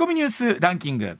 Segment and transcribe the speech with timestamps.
[0.00, 1.18] コミニュースランキング。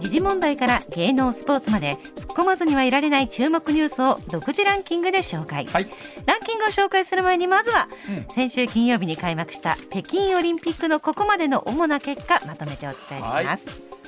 [0.00, 5.88] 時事問題から芸能スポーツまで突っ込まずにはいられない注目ニュースを独自ランキングで紹介、はい。
[6.26, 8.34] ランキングを紹介する前にまずは、うん。
[8.34, 13.99] 先週金曜日に開幕した北京オリンピックのここまでの主な結果まとめてお伝えします、はい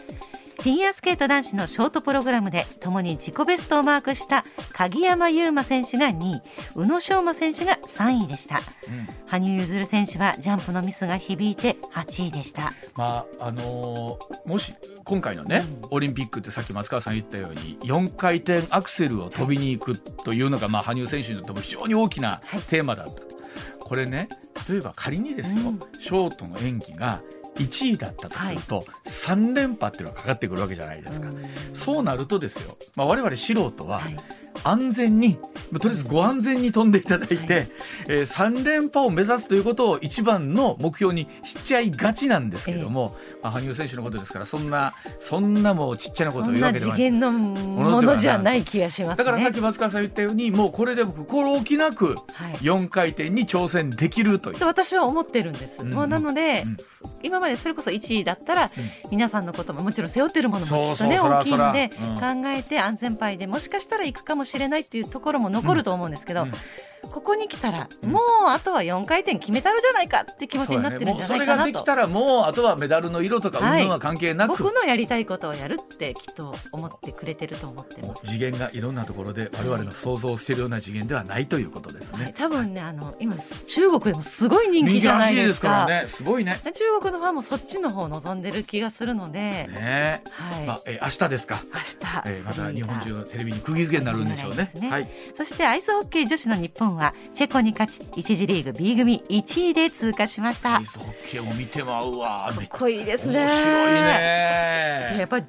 [0.63, 6.43] フィギュアスケート男子のショートプログラムで共に自己ベストをマークした鍵山優真選手が2位
[6.77, 8.59] 宇野昌磨選手が3位でした。
[8.59, 8.61] う
[8.93, 9.09] ん。
[9.27, 12.71] 羽生結弦選手はジャンプのミスが響いて8位でした。
[12.95, 14.73] まああのーもし
[15.03, 23.23] 今回のね、オリンピックってさっき松川さん言ったように4回転アクセルを飛びに行くというのが、まあ、羽生選手にとっても非常に大きなテーマだった、
[23.81, 24.29] これね
[24.69, 25.81] 例えば仮にですよ、うん。
[25.99, 27.21] ショートの演技が
[27.57, 31.29] 1位だったとすると、3連覇っていうのがかかってくるわけじゃないですか。
[31.75, 34.17] そうなるとですよ、まあ、我々素人ははい
[34.65, 35.39] 安全に、
[35.71, 37.69] まあとりあえずご安全に飛んでいただいて、はい。
[38.09, 46.97] えー3連覇を目指すということを一番の目標にしちゃいがちなんですけども、まあ、羽生選手のことですからそんなそんなもうちっちゃなことを言うわけではない。
[46.99, 49.25] 次元のものじゃない気がしますね。
[49.25, 52.55] だからさっき松川さん言ったようにもうこれで心置きなくはい。
[52.57, 54.59] 4回転に挑戦できるという。
[54.59, 54.67] と。
[54.67, 56.77] 私は思ってるんです、うんもうなので、うん。
[57.23, 58.71] 今までそれこそ1位だったら、ん。
[59.11, 66.53] 皆さんのことももちろん背負ってるものもきっとね大きいので、考えて安全牌でもしかしたら行くかもしれないっていうところも残ると思うんですけど、うん
[67.11, 78.27] ここに来たら、うんもうあとは4回転決めたるじゃないかって気持ちになってるんじゃないかなと、だねそれができたらもうあとはメダルの色とかはい運動は関係なく、僕のやりたいことをやるってきっと思ってくれてると思ってます。
[78.27, 82.25] 次元がいろんなところで我々の想像しているような次元ではないということですね。
[82.25, 86.05] はい、多分ねあの今中国でもすごい人気じゃないですかね。
[86.07, 86.61] すごいね。
[86.65, 91.63] 中国のファンもそっちの方を望んでる気がするので、ねはい、まあ、えー明日ですか。
[91.73, 94.57] 明日、えーまた日本中のテレビに釘付けになるんでしょうね。
[94.57, 95.09] 釘付けになはい。
[95.37, 100.81] そしてアイスホッケー女子の日本はチェコに勝ち1次リーグ B 組1位で通過しました
[101.57, 102.51] 見てまうわ。
[102.55, 104.05] かっこいいですね面白いや
[105.17, 105.25] ね。
[105.25, 105.41] っぱ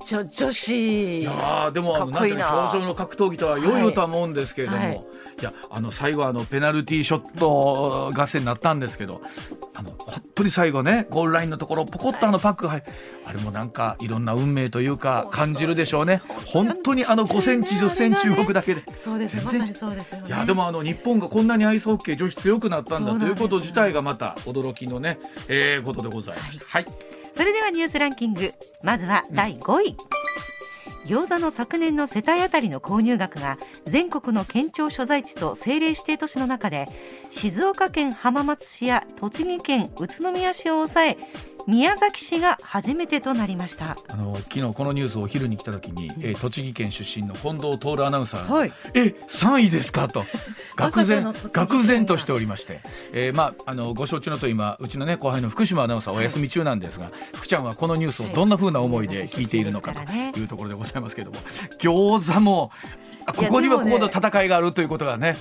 [0.00, 1.20] り女女子。
[1.20, 5.06] いやーでもあのかっこいいななんていうの表情の格闘技とは良いとは思うんですけれども、はい。
[5.40, 9.22] い、やあの最後あのペナルティーショット合戦になったんですけど
[9.74, 12.86] あの本当に最後ねゴールラインのところポコッとあのパックが入る、
[13.24, 16.22] あれもなんかいろんな運命というか感じるでしょうね。
[16.46, 18.82] 本当にあの5センチ10センチ動くだけで。
[18.96, 19.36] そうです。
[19.36, 19.60] 全然。
[19.60, 20.28] さにそうですよね。
[20.28, 26.58] いやでもあの日本がこんなにアイスホッケー女子強くなったんだということ自体がまた驚きのね、えー、ことでございます。
[26.66, 26.86] はい、
[27.40, 28.50] それではニュースランキング。
[28.82, 29.96] まずは第5位、
[31.06, 33.56] 餃子の昨年の世帯当たりの購入額が
[33.86, 36.86] 全国の県庁所在地と政令指定都市の中で
[37.30, 41.18] 静岡県浜松市や栃木県宇都宮市を抑え
[41.70, 43.96] 宮崎市が初めてとなりました。
[44.08, 50.08] あの昨日このニュースをお昼に来た時に、えー栃木県出身の近藤徹アナウンサーがはいえ3位ですか？
[50.08, 50.24] と
[50.76, 52.80] 愕然愕然としておりまして、
[53.12, 60.00] えーまあ、あのご承知のと今うちの、ね、後輩の福島アナウンサーお休み中なんですが、福ちゃんはこのニュースをどんなふうな思いで聞いているのかと
[60.40, 61.38] いうところでございますけれども
[61.78, 62.70] 餃子も
[63.26, 65.36] あここにはここの戦いがあるということがね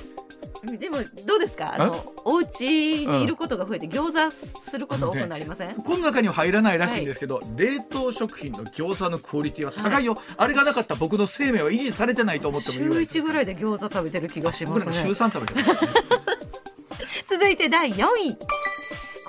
[0.64, 1.76] でもどうですか？
[1.76, 1.78] あ？
[1.78, 14.94] のお家にいることが増えて餃子すること多くなりません、この中には入らないらしいんですけど、冷凍食品の餃子のクオリティは高いよ、あれがなかったら僕の生命は維持されてないと思ってもいい週ぐらいです1ぐらいで餃子食べてる気がしますね。
[14.94, 15.80] 週3食べてます、
[17.30, 18.38] 続いて第4位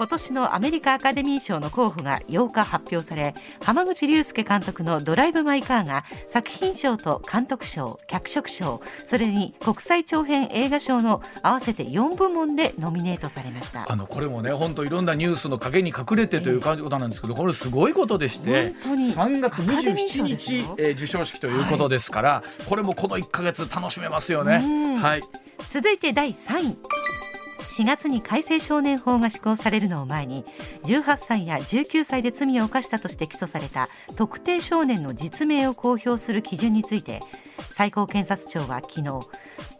[0.01, 13.85] 今年のアメリカアカデミー賞の候補が8日発表され浜口竜介監督の「ドライブ・マイ・カー」が作品賞と監督賞脚色賞それに国際長編映画賞の合わせて4部門でノミネートされました。
[13.93, 24.61] あのこれもね本当いろんなニュースの陰に隠れてという感じことなんですけどこれすごいことでして本当に3月アカデミー賞27です日よ、えー授賞式ということですから、これもこの1か月楽しめますよね。
[24.63, 24.97] うん。
[24.97, 25.23] はい。
[25.71, 26.79] 続いて第3位
[27.71, 30.45] 4月に改正少年法が施行されるのを前に
[30.85, 37.23] 18歳や19歳で罪を犯したとして起訴された特定少年の実名を公表する基準について
[37.71, 39.27] 最高検察庁は昨日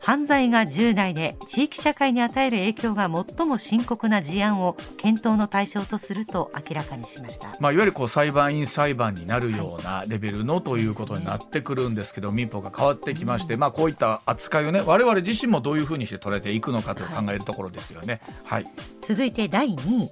[0.01, 7.57] 犯罪が重大で地域社会に与える影響が最も深刻な事案を検討の対象とすると明らかにしました。
[7.61, 18.21] まあ、いわゆるこう裁判員裁判になるようなレベルのということになってくるんですけど民法が変わってきまして、まあ、こういった扱いをね我々自身もどういうふうにして捉えていくのかと考えるところですよね。
[18.45, 18.65] はい、
[19.03, 20.11] 続いて第2位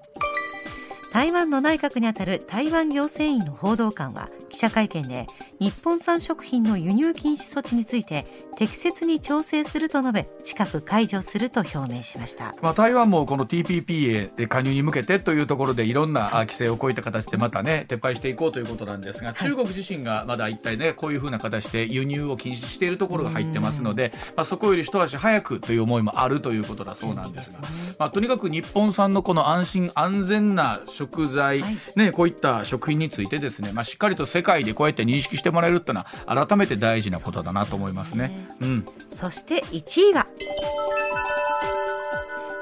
[1.12, 5.26] 台湾の内閣にあたる台湾行政院の報道官は記者会見で
[5.58, 8.26] 日本産食品の輸入禁止措置について
[8.58, 27.60] 適切に調整すると述べ近く解除すると表明しました、まあ、台湾もこの TPP へ加入に向けてというところでいろんな規制をこういった形でまたね撤廃していこうということなんですが、中国自身がまだ一体ねこういうふうな形で輸入を禁止しているところが入ってますので、まあ、そこより一足早くという思いもあるということだそうなんですが、
[28.00, 31.62] まあ、とにかく日本産のこの安心安全な食材、
[31.94, 38.47] ね、こういった食品についてですね、まあ、しっかりと世界でこうやって認識してもらえるっていうのは改めて大事なことだなと思いますね。
[38.60, 38.86] うん、
[39.16, 40.26] そして1位は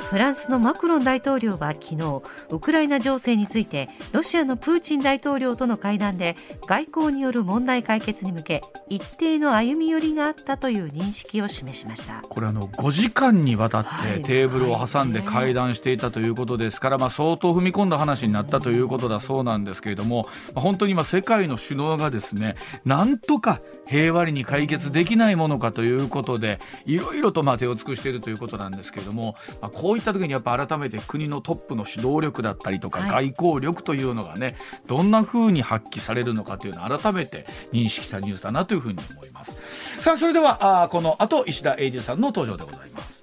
[0.07, 6.37] フランスのマクロン大統領は昨日ウクライナ情勢についてロシアのプーチン大統領との会談で
[6.67, 12.23] 外交による問題解決に向け一定の歩み寄りがあったという認識を示しました。
[12.29, 22.55] これあの5時間にわたってテーブルを挟んで会談していたということですから、まあ、相当踏み込んだ話になったということだそうなんですけれども本当に今世界の首脳がですね
[22.85, 34.57] なんとか平和に解決できないものかということでいろいろとまあ手を尽くしているということなんですけれども、まあ、こういった時にやっぱ改めて国のトップの指導力だったりとか外交力というのがね、
[34.87, 39.57] どんなふうに発揮されるのかというのを改めて認識したニュースだなというふうに思います。
[40.01, 43.23] さあそれではあこの後石田英二さんの登場でございます。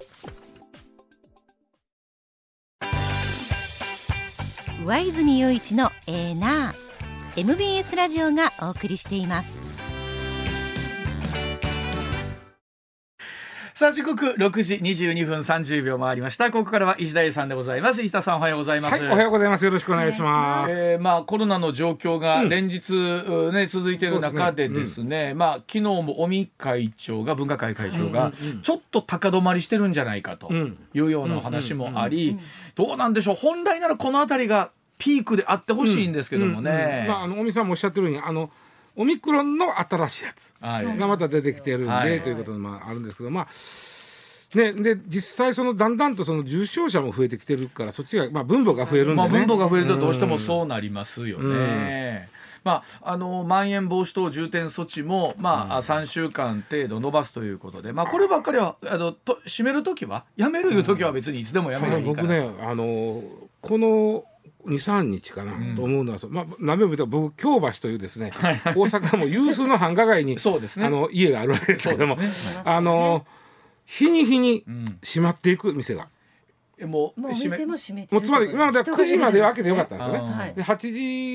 [4.84, 9.73] 上泉雄一のエーナー MBS ラジオがお送りしています。
[13.74, 16.52] さあ時刻6時22分30秒回りました。
[16.52, 18.02] ここからは石田英さんでございます。
[18.02, 19.64] 石田さんおはようございます、はい、おはようございます。
[19.64, 20.72] よろしくお願いします。
[20.72, 25.30] えー、まあコロナの状況が連日、うん、ね続いている中でですね、ね。
[25.32, 28.30] うん、まあ昨日も尾身会長が分科会会長が
[28.62, 32.38] ちょっと高止まりしてるんじゃないかというような話もあり
[32.76, 33.34] どうなんでしょう？
[33.34, 38.50] 本来ならこの辺りがピークであってほしいんですけどもね、まああの尾身さんもおっしゃってるようにあの
[38.96, 43.48] オミクロンの新しいやつがまた出てきてるんで、はい、ということもあるんですけどまあ
[44.56, 52.28] ね、で実際そのだんだんとその重症者も増えてきてるからそっちが、まあ、分母が増えるんで、ね、まあ、分母が増えるとどうしてもそうなりますよね。
[52.62, 60.24] まあ、あのまん延防止等重点措置も、まあ、うん、3週間程度延ばすということで、まあ、こればっかりはあのと閉める時は？
[60.36, 63.22] やめるいう時は別にいつでもやめるいいから、僕ねあの
[63.60, 64.24] この
[64.66, 72.30] 23日かな、と思うのは、まあ、鍋を見たら僕京橋というですね、大阪も有数の繁華街に そうです、ね、あの家があるわけですけども、ね、
[72.64, 73.26] あの
[73.84, 74.64] 日に日に
[75.02, 76.08] 閉まっていく店が。
[76.78, 80.52] うん、もうもう店も閉めてもうつまり今までは9時までは開けてよかったんですよね。
[80.56, 80.76] で8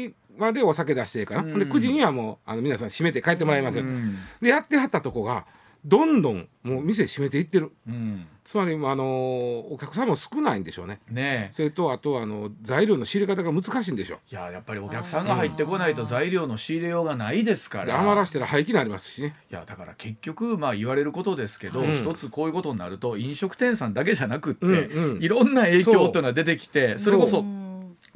[0.08, 5.46] 時までお酒出していいかな、うん、で9時にはもうあの皆さん閉めて帰ってもらいますよ、うん、でやってはったとこが
[5.86, 11.00] どんどんもう店閉めていってる、うん、つまりあのお客さんも少ないんでしょうね。
[11.10, 14.20] ねそれとあとあの材料の仕入れ方が難しいんでしょう。
[14.30, 18.00] いややっぱりお客さんが入ってこないと材料の仕入れようがないですから。
[18.00, 19.36] 余らしたら廃棄になりますしね。
[19.50, 27.46] いやだから結局まあ言われることですけど、うん、一つこういうことになると飲食店さんだけじゃなくって、うんうん、いろんな影響というのが出てきてそれこそ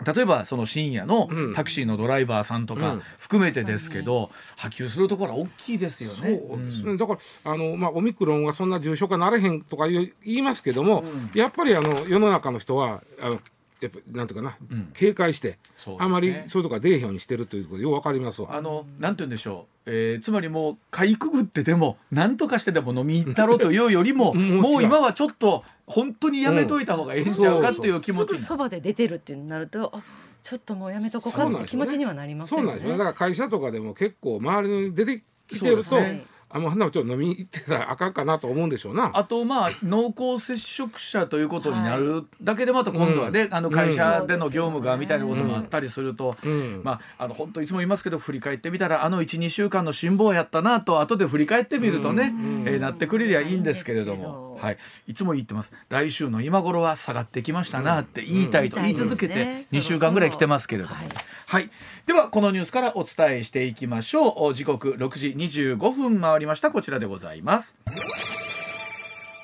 [0.03, 6.41] 例えばその深夜のタクシーのドライバーさんとか含めてですけど、波及するところは大きいですよね。
[6.47, 6.97] そうですね。
[6.97, 11.03] だからあの、まあ、オミクロンはそんな重症化なれへんとか言いますけども、
[11.33, 13.39] やっぱりあの世の中の人はあの
[13.83, 15.57] やっぱなんていうかな、うん、警戒して、ね、
[16.00, 29.94] あまりそういうとこ出えへんようにしてるということようわかりますあのなんて言うんでしょう、えー、つまりもうかいくぐってでも何とかしてでも飲み行ったろうというよりも もう今はちょっと本当にやめといた方がいいんちゃうかっていう気持ち、うん、そばで出てるってなると
[30.41, 32.63] ちょっともうやめとこうかって気持ちにはなりますよね。
[32.63, 39.12] そうなんですよ、ね、だから会社とかでも結構周りに出てきてると、ね、あもうちょっと飲み行ってたらあかんかなと思うんでしょうな。
[39.13, 54.53] あとまあ濃厚接触者ということになるだけでまた今度はね、はい、あの会社での業務がみたいなこともあったりすると、うん、まああの本当いつも言いますけど振り返ってみたらあの12週間の辛抱やったなと後で振り返ってみるとね、うん、えー、なってくれりゃいいんですけれども。
[54.62, 55.72] はい、いつも言ってます。
[55.90, 61.07] 来週の今頃は下がってきましたなって言いたいと言い続けて2週間ぐらい来てますけれども、はい、
[61.48, 61.69] はい、
[62.06, 64.54] ではこのニュースからお伝えしていきましょう。
[64.54, 66.72] 時刻6時25分回りました。
[66.72, 67.76] こちらでございます。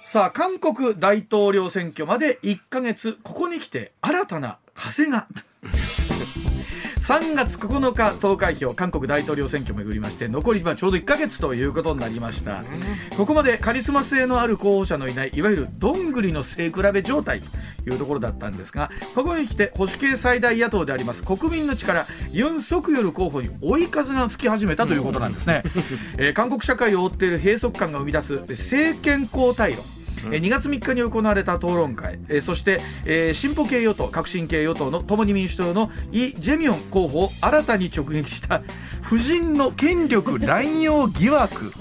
[0.05, 3.19] さあ韓国大統領選挙まで1か月。
[3.23, 5.27] ここに来て新たな風が
[7.09, 12.63] 3月9日投開票韓国大統領選挙をめぐりまして残り今ちょうど1か月ということになりました。
[13.17, 25.63] ここまでカリスマ性のある候補者のいないいわゆるどんぐりの背比べ状態というところだったんですがここに来て保守系最大野党であります国民の力ユン・ソクヨル候補に追い風が吹き始めたということなんですね、
[26.19, 29.83] えー、韓国社会を覆っている閉塞感が生み出す政権交代論
[30.25, 38.61] え2月3日に行われた討論会、えそして、え進歩系与党革新系与党の共に民主党のイ・ジェミョン候補を新たに直撃した。
[39.09, 41.71] 夫人の権力乱用疑惑。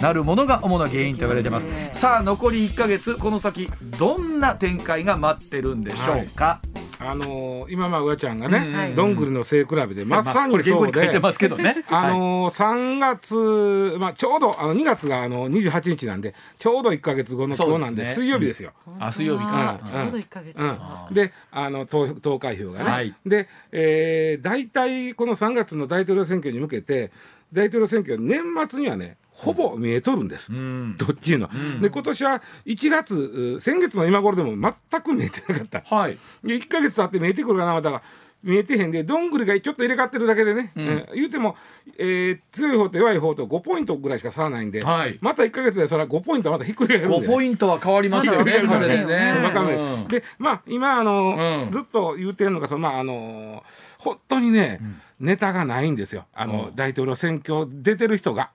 [0.00, 1.66] なるものが主な原因と言われてます。
[1.92, 3.16] さあ残り1か月。
[3.16, 6.76] この先どんな展開が待ってるんでしょうか、はい。
[6.98, 18.72] あのー、今まあ上ちゃんがね、うんうん、どんぐりの背比べでまさにそうで、まあ、書いてね、 あのー、3月、まあ、ちょうどあの2月があの28日なんでちょうど1か月後の今日なんで、ね、水曜日ですよ。
[18.86, 21.14] うん、あ水曜日か、ちょうど1か月、うん。
[21.14, 27.10] であの投投開票がね、はい、で、えー、大体この3月の大統領選挙に向けて
[27.52, 38.02] 大統領選挙年末にはねほぼ見えとるんです、うん、どっちいうの、うん、で今年は1月先月の今頃でも全く見えてなかった、はい、で1か月経って見えてくるかなまた
[38.46, 41.56] 見えてへんでどんぐりがちょっと入れ替わってるだけでね、うん、えー、言うても、
[41.98, 48.62] えー、強い方と弱い方と5ポイントぐらいしか差はないんで、はい、また1か月でそれは5ポイントはまたひっくり返るんで、5ポイントは変わりますよね。
[48.62, 49.04] まね。
[49.04, 53.64] ねでまあ今あの、ずっと言うてるのがそのまああの
[53.98, 54.80] 本当にね、
[55.18, 56.26] ネタがないんですよ。
[56.32, 58.50] あの、大統領選挙出てる人が。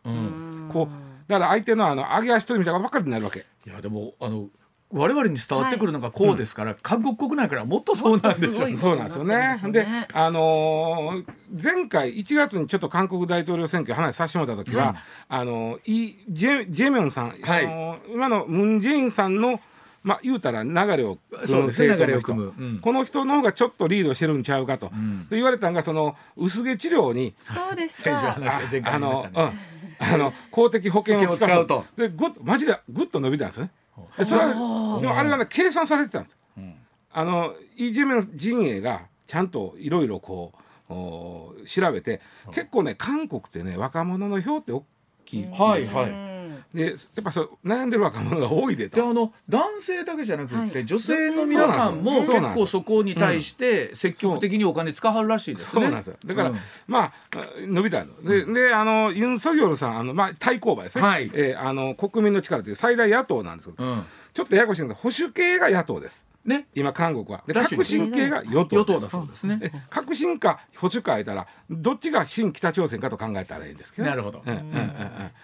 [0.72, 3.40] こうだから相手のあの上げ足取りみたいなばっかりになるわけ。
[3.40, 4.48] いやでもあの
[4.94, 9.60] 我々に伝わってくるのがこうですから、はい、韓国国内からもっとそうなんでしょう、そうなんですよね。
[9.68, 14.90] で、あのー、前回1月にちょっと韓国大統領選挙話させてもらった時は、
[15.30, 19.60] うん、あのイジェジェミョンさん、はい、あのー、今のムン・ジェインさんの
[20.04, 28.38] まあ、言うたら流れを組む政党の人、うん、この人の方がちょっとリードしてるんちゃうかと、うん、と言われたのがその薄毛治療にそうで したあ
[28.86, 29.54] あの、うん、
[30.00, 31.86] あの公的保険を使うと。
[31.96, 33.70] でぐっマジでぐっと伸びたんですね
[34.18, 34.48] でそれは
[35.02, 36.76] でもあれがね計算されてたんです、うん、
[37.12, 40.54] あのイ・ジェミョン陣営がちゃんといろいろこ
[40.90, 42.22] う調べて
[42.54, 44.86] 結構ね韓国ってね若者の票って大
[45.26, 46.31] きいはいはい
[46.74, 48.96] でやっぱそう悩んでる若者が多いでと。
[48.96, 55.82] であの男性だけじゃなくて、はい、女性の皆さんも結構そこに対して積極的にお金使うらしいですね。
[55.82, 55.90] そう。
[55.90, 56.16] なんですよ。
[56.25, 57.13] だから、うん、まあ
[57.60, 58.24] 伸びたの。
[58.24, 66.28] で,、であのユン・ソギョルさんあの、まあ、対抗馬ですね、はい、えー、あの国民の力という最大野党なんですけど、うん、ちょっとややこしいんだけど保守系が野党です。
[66.46, 67.44] ね、今韓国は。
[67.46, 69.72] で革新系が与党党だそうですね。
[69.90, 74.60] 革新か保守か言ったらどっちが新北朝鮮かと考えたらいいんですけど、ね、なるほど、うんうん。
[74.60, 74.72] うんうん、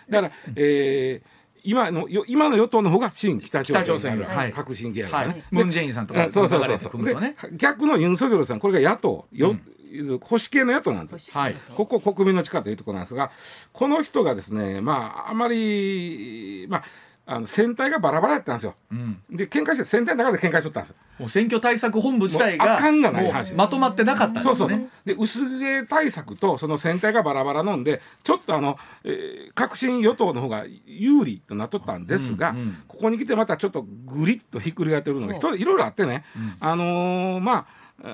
[0.09, 6.79] だから、えー今の今の与党の方が新北朝鮮が、はい、革新系やからね、ムン・ジェインさんとかそうそうそう。
[6.79, 9.27] そうで逆のユン・ソギョルさんこれが野党。
[9.33, 13.31] よ、うん、保守系の野党なんです、はい、ここ国民の力というところなんですが
[13.73, 16.83] この人がですねまああまりまあ
[17.29, 20.95] あの選対がバラバラやったんですよ、うん、で喧嘩して選対の中で喧嘩しとったんですよ。
[21.19, 23.53] もう選挙対策本部自体があかんがない話。
[23.53, 24.55] まとまってなかったんですね。
[24.55, 24.89] そうそうそう。
[25.05, 37.65] で薄毛対策とその選対がバラバラ飲んでちょっとあの、えー、革新与党の方が有利となっとったんですが、うんうん、ここに来てまたちょっとぐりっとひっくり返ってるのがいろいろあってね、うん、あのー、まあ、
[38.03, 38.09] え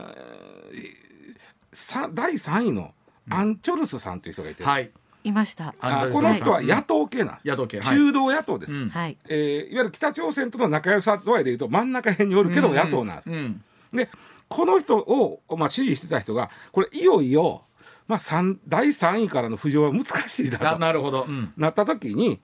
[1.72, 2.93] ー、第3位の
[3.29, 4.89] アン・チョルスさんという人がいて、はい
[5.24, 5.74] いました。
[6.12, 13.36] この人は野党系なんです、野党系、中道野党です、はい、えー、いわゆる北朝鮮との仲良さ度合いでいうと真ん中辺におるけど野党なんです、うん。
[13.36, 14.10] うん、で
[14.48, 17.63] この人を、まあ、支持してた人がこれいよいよ、
[18.08, 18.20] まあ、
[18.68, 22.39] 第3位からの浮上は難しいだとなるほど、うん、なった時に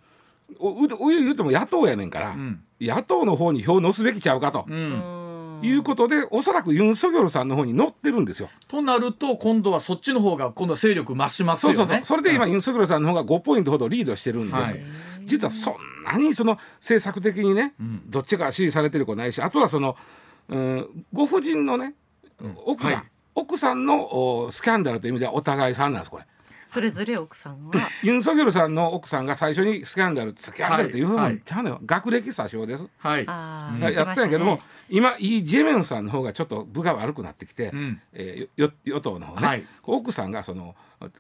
[0.60, 2.36] うう言うても野党やねんから、
[2.82, 4.66] 野党の方に票を乗すべきちゃうかと。
[4.68, 5.19] うん
[5.62, 8.50] いうことでおそらくユン・ソギョルさんの方に乗ってるんですよ。
[8.68, 11.76] となると今度はそっちの方が今度は勢力増しますよね。
[11.76, 14.54] そうそうそうそれで今、ユン・ソギョルさんの方が5ポイントほどリードしてるんです。
[14.56, 14.82] はい、
[15.26, 15.74] 実はそん
[16.06, 19.96] なにその政策的にね、うん、どっちが支持されてる子ないしあとはその、
[20.48, 21.94] うん、ご婦人のね
[22.66, 23.04] 奥さん、はい、
[23.36, 26.26] 奥さんのスキャンダルという意味ではお互いさんなんですこれ。
[26.70, 27.90] それぞれ奥さんは。
[28.04, 31.04] ユン・ソギョルさんの奥さんが最初にスキャンダルスキャンダルってい。
[31.04, 40.76] うふうにちゃうのよ、はい、学歴詐称です、はい、やったんやけども、ね、今イ・ジェメンさんの方がちょっと部が悪くなってきて、うん、えー、与党の方ね、はい、奥さんがその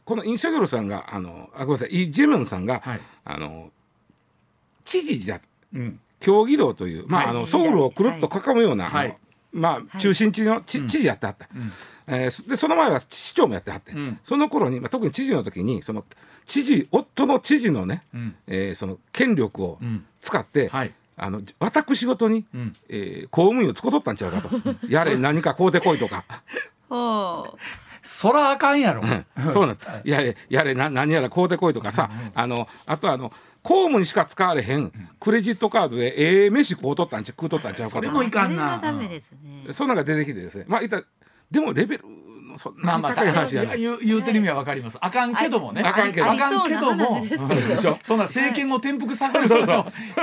[0.05, 2.03] このイン・ソギョルさんがあのあごめんなさい。
[2.03, 3.71] イ・ジェメンさんが、はい、あの
[4.85, 5.41] 知事だ、
[5.73, 9.17] うん、京畿道という、まあ、あのソウルをくるっと囲むような、はい。
[9.51, 11.49] まあ、中心地の知,、知事やってはった。
[11.55, 11.71] うん
[12.09, 16.03] えー、でその前は市長もやってはって、うん、その頃に、まあ、特に知事の時にその
[16.45, 19.79] 知事夫の知事のね、うん、えー、その権力を
[20.21, 24.49] 使って、うんはい、あの私事に、うん、えー、公務員をつこ取ったんちゃうかと。
[24.89, 26.25] やれ何かこうでこいとか。
[28.01, 29.03] そらあかんやろ。
[29.53, 37.95] そうなんやれやれな何やらこうでこいとかさ、あのあとあの公務にしか使われへんクレジットカードでええ飯こう取ったんちゃ食うとったんちゃうかと。
[37.97, 38.79] それもいかんな。
[38.81, 39.73] ダメですね。
[39.73, 40.65] そんなんが出てきてですね。
[40.67, 41.03] まあいった
[41.51, 42.03] でもレベル
[42.47, 44.97] のそんな高い話じゃない、言う言うてる意味はわかります。
[45.01, 45.81] あかんけどもね。
[45.83, 46.29] あかんけど。
[46.29, 47.25] あかんけども、
[47.77, 49.73] そんそんな政権を転覆させるほそうそ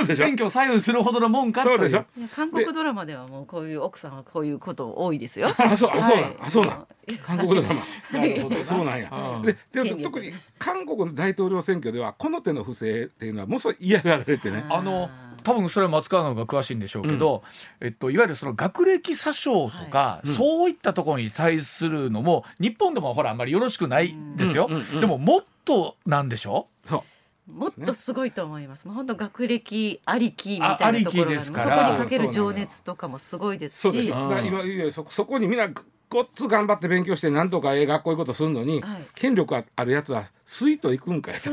[0.03, 0.07] う。
[0.07, 1.77] ど選挙を左右するほどのもんかという。
[1.77, 2.05] そうでしょ？
[2.17, 5.47] いや韓国ドラマではもうこういう奥さんはこういうこと多いですよ。
[5.57, 6.37] あそうあそうなん、はい。
[6.41, 6.87] あそうなん
[7.25, 7.75] 韓国ドラマ。
[8.19, 8.57] なるほど。
[8.57, 9.09] なそうなんや。
[9.11, 9.41] うん。
[9.43, 14.65] でで特に韓国の大統領選挙ではこの手の不正っていうのはものすごい嫌がられてね。
[14.69, 15.09] あの
[15.47, 17.41] 多分それは松川の方が詳しいんでしょうけど、
[17.79, 20.35] えっと、いわゆるその学歴詐称とか、いうん。
[20.35, 27.03] そういったところに対するのも日本でもほらあんまりよろしくないですよ、うんうんうんでももっとなんでしょそ
[27.49, 27.51] う。
[27.51, 28.87] もっとすごいと思います。
[28.87, 31.39] もう本当学歴ありきみあたいなところがある。
[31.41, 31.91] そこありきですから。
[31.91, 33.81] にかける情熱とかもすごいですし。
[33.81, 34.09] そうです。
[34.09, 34.15] よ。
[34.17, 35.69] うんだからいわゆるそそこにみんな
[36.09, 39.05] ごっつ頑張って勉強してなんとかええ学校行くことするのに、はい。
[39.15, 41.33] 権力あるやつはスイート行くんかい。
[41.35, 41.49] と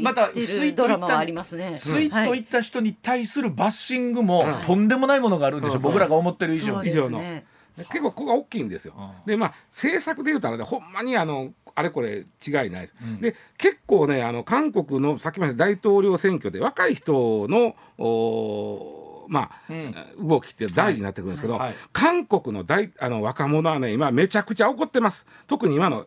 [0.00, 1.76] またスイート言ったるドラマはありますね。
[1.76, 2.40] スイッとい。
[2.40, 7.20] った人に対するバッシングもうんとんでもないものがあるんでしょ、僕らが思ってる以上以上の。
[7.76, 8.94] 結構ここが大きいんですよ。
[8.96, 9.10] うん。
[9.26, 12.96] でまあ政策で言うたらねほんまにあのあれこれ違いないです。
[13.02, 13.20] うん。
[13.20, 20.28] で結構ねあの韓国のさっきまで大統領選挙で若い人のおーまあ、うん。
[20.28, 25.26] 動きって大事になってくるんですけど、はい韓国の大あの若者はね今めちゃくちゃ怒ってます。
[25.46, 26.06] 特に今の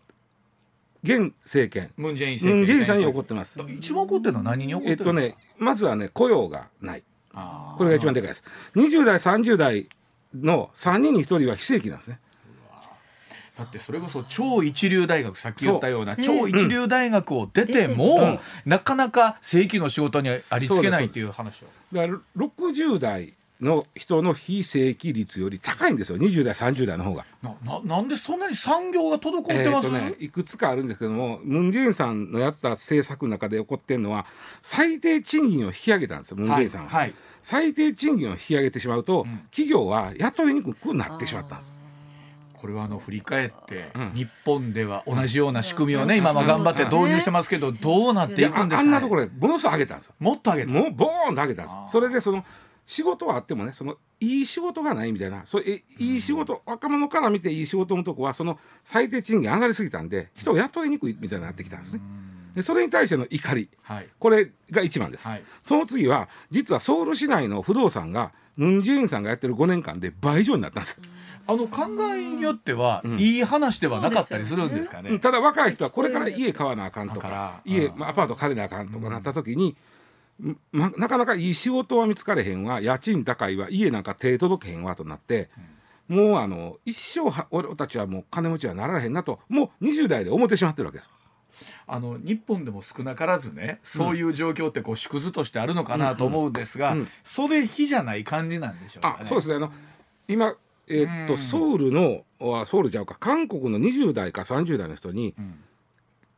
[1.04, 1.92] 現政権。
[1.98, 3.60] ムン・ジェイン政権さんに怒ってます。
[3.68, 7.04] 一番怒ってるのは何に怒ってるえっとねまずはね雇用がない。
[7.78, 8.44] これが一番でかいです。
[8.76, 9.90] 20代30代
[10.34, 12.20] の3人に1人は非正規なんですね。
[13.58, 21.66] だってそれこそ超一流大学さっき言ったような超一流大学を出ても、うんなかなか正規の仕事にありつけないっていう話を。
[21.94, 27.26] だから60代の人の非正規率より高いんですよ20代30代の方が。
[27.42, 34.26] なななんでそんなに産業が滞ってます、えね、いくつかあるんですけどもムン・ジェインさんのやった政策の中で起こってるのは
[34.64, 36.88] 最低賃金を引き上げたんですよムン・ジェインさんは。
[36.90, 37.14] はい、はい
[37.46, 41.75] 最低賃金を引き上げてしまうと、うん企業は雇いにくくなってしまったんです。
[42.66, 44.12] これはあの振り返って、うん。
[44.16, 50.16] 日本では同じような仕組みをね、今は頑張って導入してますけど、どうなっていくんですか、ね、あんなところでものすごい上げたんですよ。
[50.18, 50.72] もっと上げた？
[50.72, 51.76] もうボーンと上げたんです。
[51.92, 52.44] それでその
[52.88, 62.02] 仕事はあってもねそのいい仕事がないみたいなそれえいい仕事、若者から見ていい仕事のとこはその最低賃金上がりすぎたんで人を雇いにくいみたいになってきたんですね。
[62.56, 63.70] でそれに対しての怒り。
[63.84, 64.08] はい。
[64.18, 65.28] これが一番です。
[65.28, 65.44] はい。
[65.62, 71.04] その次は実はソウル市内の不動産がムン・ジェインさんがやってる5年間で倍以上になったんですよ。
[71.48, 71.86] あの考
[72.16, 73.20] えによっては、うん。
[73.20, 75.12] いい話ではなかったりするんですかね。
[75.12, 75.20] うん。
[75.20, 77.94] ただ若い人はこれから家買わなあかんとだかうん。
[77.96, 79.76] まあ、アパート借りなあかんとかなった時に、
[80.72, 82.82] ま、なかなかいい仕事は見つかれへんわ。
[82.82, 83.68] 家賃高いわ。
[83.70, 85.50] 家なんか手届けへんわとなって、
[86.08, 91.10] もうあの一生は俺たちはもう金持ちはならへんなともう20代で思ってしまってるわけです。
[91.88, 97.00] あの日本でも少なからずねそういう状況ってこう縮図としてあるのかなと思うんですが、うん。
[97.00, 97.08] うん。
[97.24, 99.16] それ比じゃない感じなんでしょうかね。
[99.22, 99.56] あそうですね。
[99.56, 99.72] あの
[100.28, 100.56] 今
[100.88, 101.40] えーっとうん。
[101.40, 102.24] ソウルの
[102.62, 103.16] あソウルちゃうか。
[103.20, 105.60] 韓国の20代か30代の人にうん。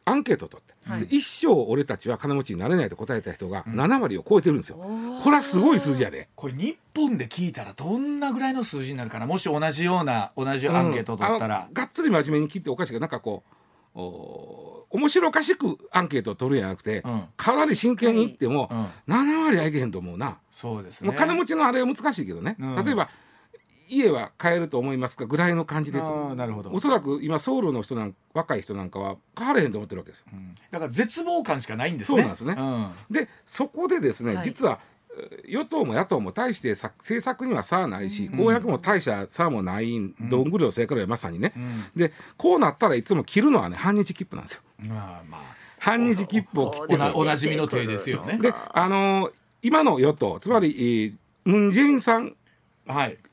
[0.06, 1.02] アンケートを取って、はい。
[1.02, 3.74] で一生俺たちは金持ちになれないと答えた人がうん。
[3.80, 4.78] 7割を超えてるんですよ。
[5.22, 6.30] これはすごい数字やで。
[6.36, 9.26] これ日本で聞いたらどんなぐらいの数字になるかな。
[9.26, 11.50] もし同じような同じアンケートを取ったうん。
[11.50, 13.44] がっつり真面目に聞いておかしいけどなんかこ
[13.96, 17.24] うお面白おかしくアンケートを取るんじゃなくて、うん。
[17.36, 21.14] かなり真剣に言っても、うん、7割はいけへんと思うな、そうですね。
[21.14, 22.86] 金持ちのあれは難しいけどね、うん。
[22.86, 23.10] 例えば
[23.90, 26.72] 家は買えると思いますかぐらいの感じでなるほど。
[26.72, 30.26] おそらく今ソウルの人なん若い人なんかは買われへんと思ってるわけですよ。
[30.34, 30.56] うん。
[30.72, 32.18] だから絶望感しかないんですね。
[32.18, 32.56] そうなんですね。
[32.58, 32.92] うん。
[33.10, 34.44] でそこでですね、はい。
[34.46, 34.97] 実はえー
[35.48, 39.92] 与党も野党も大してさ政策には差ないし、うん公約も大した差もない、
[40.30, 41.84] どんぐりの成果でまさにね、うん。
[41.96, 44.62] でこうなったらいつも切るのはね半日切符なんですよ。
[44.88, 45.38] まあま
[45.80, 47.04] 半日切符を切って。
[47.14, 48.38] おなじみの手ですよね。
[48.40, 49.32] であのー
[49.64, 51.14] 今の与党つまり、えー
[51.46, 52.36] ムン・ジェインさんはい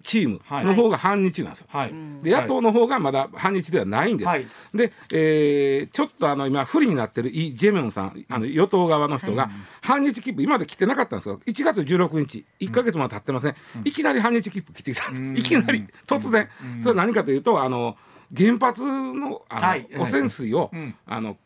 [0.03, 1.67] チームの方が半日なんですよ。
[1.71, 4.29] はい、うんで野党の方がまだ半日ではないんです。
[4.29, 4.47] はい。
[4.75, 15.39] で、えーちょっとあの今不利になってるイ・ジェミョンさんあの与党側の人が半日切符今まで来てなかったんですけど1月16日1か月も経ってません、いきなり半日切符来てきたんです、うん。
[15.39, 16.83] いきなり突然、うん。
[16.83, 17.97] それは何かというとあの
[18.37, 19.89] 原発のあの、はい。
[19.97, 20.95] 汚染水を、うん。
[21.07, 21.37] あの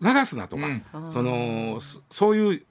[0.00, 0.84] 流すなとか、うん。
[1.10, 2.62] そのそそういう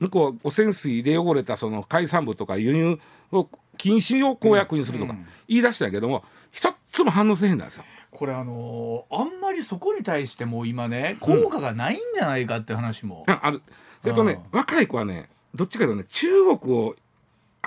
[0.00, 2.98] 向こう汚染水で汚れたその海産物とか輸入
[3.32, 5.26] を禁止を公約にするとかうん。
[5.48, 7.84] 言い出したけども一つも反応せへんなんですよ。
[8.10, 13.62] これあのーあんまりそこに対しても今ね効果がないんじゃないかって話も、あある。
[14.02, 16.96] それとね若い子はねどっちかというとね中国を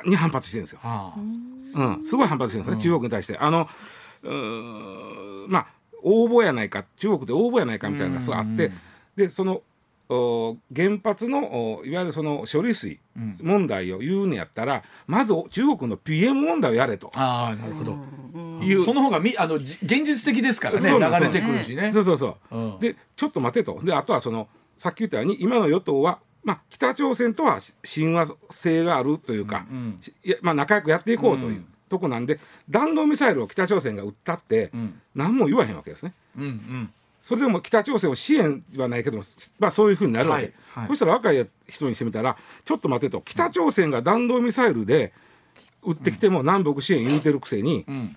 [0.06, 0.80] に反発してるんですよ。
[0.82, 1.20] はあ。
[1.20, 2.82] うん、すごい反発してるんですね、うん。
[2.82, 3.38] 中国に対して。
[3.38, 3.70] あの
[5.48, 5.68] まあ
[6.02, 8.72] 応募やないか中国で応募やないかみたいなのがそうあって、
[9.16, 9.64] でそのお
[10.10, 13.38] 原発のおいわゆるその処理水うん。
[13.42, 17.12] 問題を言うのやったらまず中国の PM 問題をやれと。
[17.16, 17.96] ああなるほど、
[18.34, 18.60] うん。
[18.64, 18.84] いう。
[18.84, 20.90] その方がみあの現実的ですからね。
[20.90, 21.92] 流れてくるしね。
[21.92, 23.80] そうそうそう、うん、でちょっと待てと。
[23.84, 24.48] であとはその
[24.80, 34.72] さっき言ったように今の与党はまあ、北朝鮮とは親和性があるというか、うん、いやまあ、仲良くやっていこうという、とこなんで弾道ミサイルを北朝鮮が撃ったって
[35.14, 36.14] 何も言わへんわけですね。
[36.38, 39.20] うんうんそれでも北朝鮮を支援はないけど
[39.60, 43.22] まあ、そういうふうになるわけ、はいはい、そしたら若い人にしてみたらちょっと待てと。
[43.22, 45.14] 北朝鮮が弾道ミサイルで
[45.84, 48.16] 撃ってきても南北支援言うてるくせに、うん、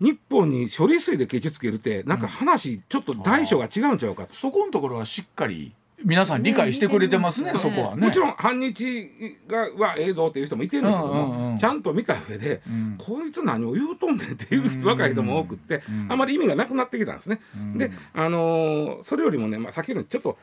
[0.00, 5.72] 日本に処理水でケチつけるってなんか話、ちょっと大小が違うんちゃうか、そこのところはしっかり
[6.04, 8.06] 皆さん理解してくれてますね、そこはね。
[8.06, 9.12] もちろん反日
[9.48, 17.40] がは映像っていう人もいてるんだけども、ちゃんと見た上で、うん、こいつ何を言うとんねんっていう若い人も多くって、うん、あまり意味がなくなってきたんですね。
[17.56, 20.38] うん、で、あのー、それよりもね、まあ、先ほどちょっと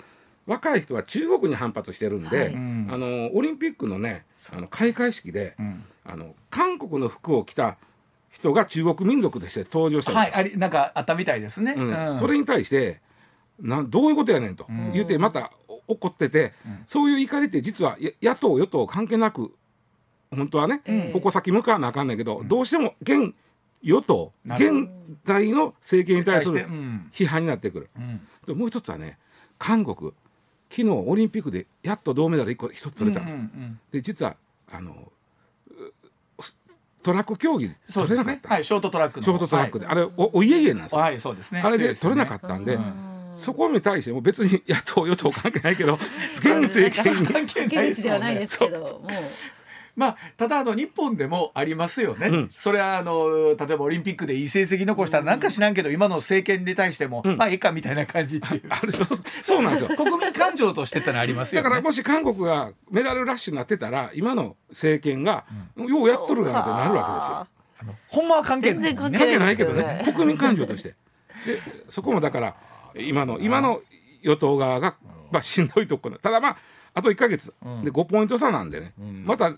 [0.45, 5.55] 若い人は中国に反発してるんで、はい、あのー、オリンピックのねあの開会式で、
[6.05, 7.77] あの韓国の服を着た
[8.29, 11.75] 人が中国民族として登場したんですはい、ありなんかあったみたいですね。
[12.19, 12.99] それに対して
[13.59, 14.65] などういうことやねんと。
[14.93, 15.51] 言ってまた
[15.87, 16.53] 怒ってて、
[16.87, 19.53] そういう怒りって実は野党与党関係なく
[20.31, 20.81] 本当はね、
[21.13, 23.33] ここ先向かわなあかんないけど、どうしても現
[23.81, 24.89] 与党現
[25.23, 26.67] 在の政権に対する
[27.13, 27.89] 批判になってくる。
[28.45, 29.17] でもう一つはね
[29.57, 30.11] 韓国
[30.69, 33.41] 昨日オリンピックでやっと銅メダル1個一つ取れたんですよ。
[33.91, 34.35] で実は
[34.71, 35.11] あの
[37.03, 42.79] トラック競技取れなかった、はい、ショートトラックショートトラックで、あれおお家芸なんですよ、はいそうですね、あれで取れなかったんで、
[43.35, 45.99] そこに対しても別に野党与党関係ないけど
[46.31, 47.83] 現政権に関係な
[48.31, 49.01] いですけどもう。
[49.95, 58.63] まあ、ただあの日本でもありますよね、うん、それはあの例えばオリンピックでいい成績残したらなんか知らんけど今の政権に対しても、うん、まあいいかみたいな感じっていう。
[58.69, 58.91] ある
[59.41, 59.89] そうなんですよ。
[59.95, 65.45] 国民感情としてってのありますよ、ね、だからもし韓国がメダルラッシュになってたら今の政権が、
[65.77, 67.47] ようやっとるなってなるわけですよ。
[67.79, 70.03] あのほんまは関係ない、ね、関係ないけどね。
[70.13, 70.89] 国民感情として。
[71.45, 72.55] でそこもだから
[72.97, 73.81] 今の今の
[74.21, 74.95] 与党側が、
[75.31, 76.57] まあ、しんどいところただまあ
[76.93, 77.53] あと1か月、
[77.83, 79.55] で5ポイント差なんでね、またはっ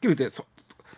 [0.00, 0.44] きり言ってそ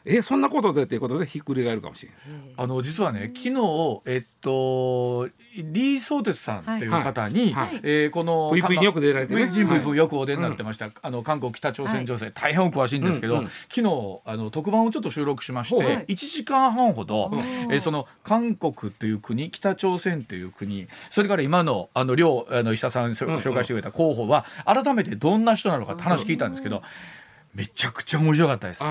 [0.04, 7.66] えそんなことでっていうことでひっくり返るかもしれないあの実はね昨日えっと李相哲さんっていう方に、はい。
[7.66, 9.44] はい、えー、この VP によく出られてね。
[9.44, 17.30] VP よくお出になってました、はい、あの韓国北朝鮮情勢、大変お詳しいんですけど、うんうん、昨日あの特番をちょっと収録しまして、はい、1時間半ほど、
[17.70, 23.14] えー、その韓国という国北朝鮮という国それから今のあの両あの石田さん。
[23.14, 26.82] 紹介してくれた候補は改めてどんな人なのかって話聞いたんですけど、
[27.54, 28.82] めちゃくちゃ面白かったです。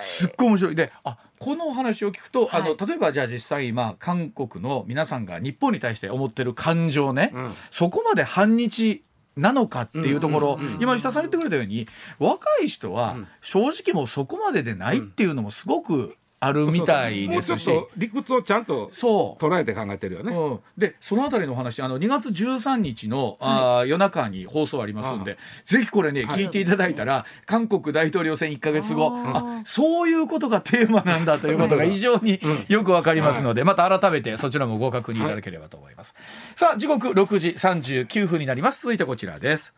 [0.00, 0.74] すっごい面白い。
[0.74, 9.04] であこのお話を聞くと、はい、あの例えばじゃあ実際今韓国の皆さんが日本に対して思ってる感情ね、うん、そこまで反日
[9.36, 11.86] なのかっていうところ、今石田さん言ってくれたように
[12.18, 17.50] 若い人は正直もうそこまででないっていうのもすごくあるみたいですし。
[17.50, 20.32] もうちょっと理屈をちゃんと捉えて考えてるよね。
[20.32, 29.10] うん、でそのあたりの話あの2月13日の、あ夜中に放送ありますんでぜひこれね、聞いていただいたら韓国大統領選1か月後。
[29.12, 36.14] あそういうことがテーマなんだということが非常によくわかりますので、また改めてそちらもご確認いただければと思います。
[36.54, 38.82] さあ時刻6時39分になります。
[38.82, 39.74] 続いてこちらです。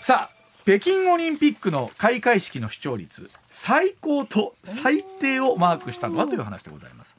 [0.00, 7.18] さあ北京オリンピックの開会式の視聴率最高と最低をマークしたのはという話でございます。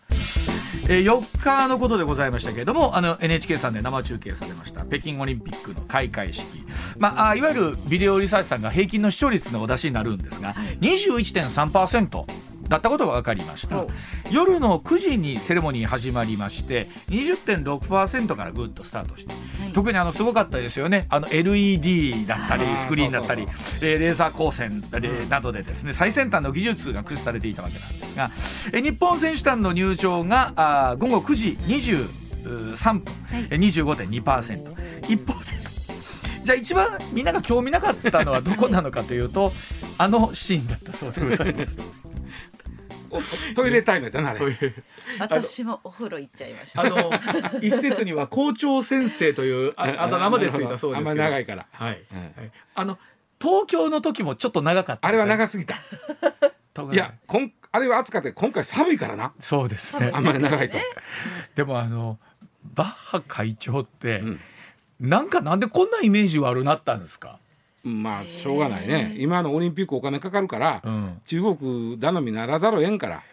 [0.89, 6.45] えー、4日のことでございましたけれどもあの NHK さんで生中継されました北京オリンピックの開会式、
[6.99, 12.25] まあ、いわゆるビデオリサーチさんが平均の視聴率のお出しになるんですが21.3%
[12.67, 13.85] だったことが分かりました。
[14.31, 21.05] 夜の9時にセレモニー始まりまして20.6%からぐっとスタートして、はい、特にあのすごかったですよね。
[21.09, 23.45] あの LED だったりスクリーンだったり
[23.81, 24.83] レーザー光線
[25.29, 28.31] などでですね最先端の技術が駆使されていたわけなんですが
[28.73, 35.55] え日本選手団の入場があ午後9時23分、はい、25.2%一方で
[36.43, 39.51] じゃあ一番みんなが興味なかったのはどこなのかというと
[39.97, 41.77] あのシーンだったそうでございます。
[43.55, 44.39] トイレタイムだなあれ。
[45.19, 46.81] 私もお風呂行っちゃいました。
[46.81, 47.11] あの
[47.61, 51.09] 一説には校長先生というあ あだ名までついたそうですけど。
[51.11, 51.65] あんま長いから。
[51.71, 51.89] はい。
[51.89, 52.01] はい、
[52.75, 52.97] あの
[53.39, 55.75] 東京の時もちょっと長かった、あれは長すぎた。
[55.75, 59.33] いやこんあれは暑かった今回寒いからな。
[59.39, 60.11] そうですね。
[60.13, 60.77] あんまり長いと。
[61.55, 62.19] でもあの
[62.63, 64.39] バッハ会長って、うん、
[64.99, 67.39] なんかなんでこんなイメージ悪なったんですか？
[67.85, 69.15] まあしょうがないね。
[69.17, 73.23] 今のオリンピックお金かかるから、うん、中国頼みならざるをえんから。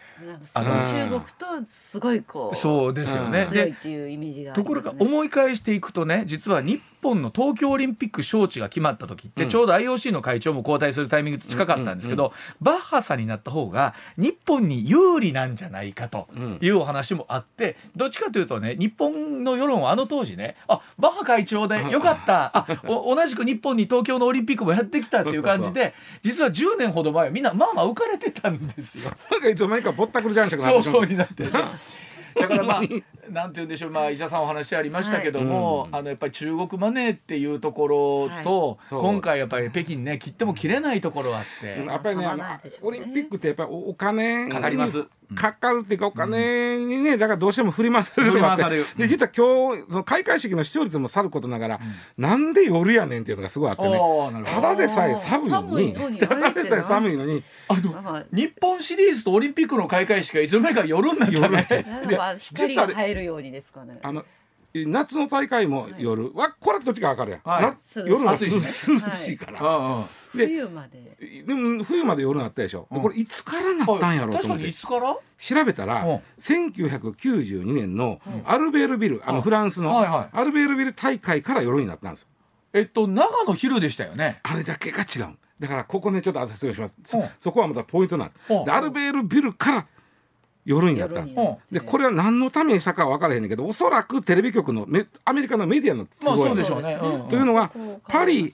[0.53, 3.47] あの中国とすごいこうそうですよね。
[3.49, 16.27] 強いっていうイメージが、ね、ところが思い返していくとね実は日本の東京オリンピック招致が決まった時って、ちょうど IOC の会長も交代するタイミングと近かったんですけど、バッハさんになった方が日本に有利なんじゃないかと
[16.61, 22.51] いうお話もあって、どっちかというとね日本の世論はあの当時ねあバッハ会長でよかった。
[22.57, 29.11] あお同じく日本に東京のオリンピックもやってきたっていう感じで実は10年ほど前みんなまあまあ浮かれてたんですよ。
[29.31, 31.45] なんかいつの間にかぼったくり男爵そうそうになって、
[32.35, 32.81] だからまあ
[33.29, 33.91] なんて言うんでしょう。
[33.91, 42.27] まあ医者さんお話ありましたけども、はいうん、あのやっぱり中国マネーっていうところと、はい、今回やっぱり北京ね切っても切れないところあって、やっぱりね
[42.81, 45.05] オリンピックってやっぱりお金かかります。
[45.35, 48.83] かかるっていうかお金にねだからどうしても振り回されるとかって。
[48.97, 51.79] で実は今日その開会式の視聴率もさることながら、
[52.17, 53.99] うん、なんで夜やねんっていうのがすごいあってね。
[54.45, 56.17] ただでさえ寒いのに。
[56.19, 57.43] ただでさえ寒いのに。
[57.67, 61.85] あの日本シリーズとオリンピックの開会式がいつの間にか夜になったね。
[62.39, 63.99] 光が入るようにですかね。
[64.03, 64.25] あの
[64.73, 66.33] 夏の大会も夜。
[66.33, 71.43] は、これどっちか分かるやん、はい、夜は涼しいから、はい、で冬まで。
[71.45, 74.73] でも冬まで夜なったでしょ、うん、これいつからなったんやろうと思って。
[74.73, 82.27] 調べたら、うん、1992年のアルベールビル、あのフランスの、アルベールビル大会から夜になったんです。
[82.73, 84.39] えっと長野昼でしたよね。
[84.41, 86.95] あれだけが違うだからここねちょっと説明します、
[87.39, 88.71] そこはまたポイントなんです。
[88.71, 89.87] アルベールビルから
[90.65, 91.73] 夜になったんです。
[91.73, 94.87] でこれは何のためにしたかは分からへんねんけどおそらくテレビ局の
[95.25, 97.71] アメリカのメディアの都合や、まあ、そうでしょうね、うん、というのは
[98.07, 98.53] パリ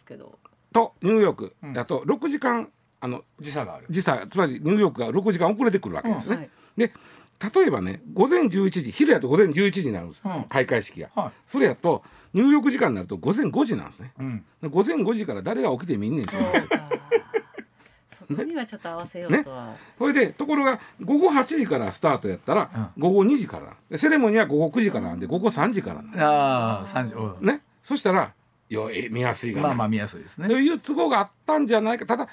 [0.73, 2.69] とニューヨークだと6時間
[3.01, 3.85] あの時差がある。
[3.89, 6.35] 時差つまりニューヨークが6時間遅れてくるわけですね。
[6.35, 6.41] うん。
[6.41, 6.93] はい、で
[7.55, 16.69] 例えばね午前11時昼やと午前11時になるんです、うん、開会式が、はい、それやとニューヨーク時間になると午前5時なんですね、うん、午前5時から誰が起きてみんねんって言うんですよ。
[18.29, 23.97] にはちょっと合わせようとは、ね、それでところが午後8時からスタートやったら、午後2時から。
[23.97, 27.43] セレモニーは午後9時からなんで午後3時からああ3時、う。
[27.43, 27.61] ん、ね。
[27.83, 28.33] そしたら
[28.69, 30.47] よえ見やすいが、まあまあ見やすいですね。
[30.47, 32.05] という都合があったんじゃないか。
[32.05, 32.27] ただ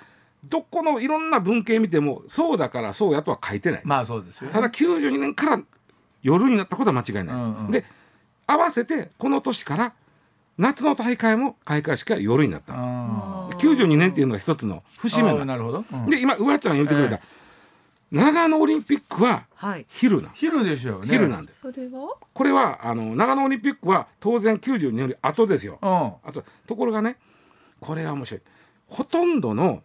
[0.44, 3.80] どこのいろんな文献見てもそうだからそうやとは書いてない。
[3.84, 5.62] まあそうですよ、ただ92年から
[6.22, 7.84] 夜になったことは間違いない、うんうん、で
[8.46, 9.92] 合わせてこの年から
[10.58, 13.66] 夏の大会も開会式は夜になったんです。
[13.66, 17.20] 92年っていうのが一つの節目なるほど、うん、で今上ちゃん言ってくれた、えー、
[18.10, 19.46] 長野オリンピックは
[19.88, 21.08] 昼な、はい、昼ですよね。
[21.08, 21.60] 昼なんです。
[21.60, 22.16] それは？
[22.32, 27.16] これはあの長野オリンピックは当然92年より後ですよ、うん、あとところがね
[27.80, 28.40] これは面白い。
[28.88, 29.82] ほとんどの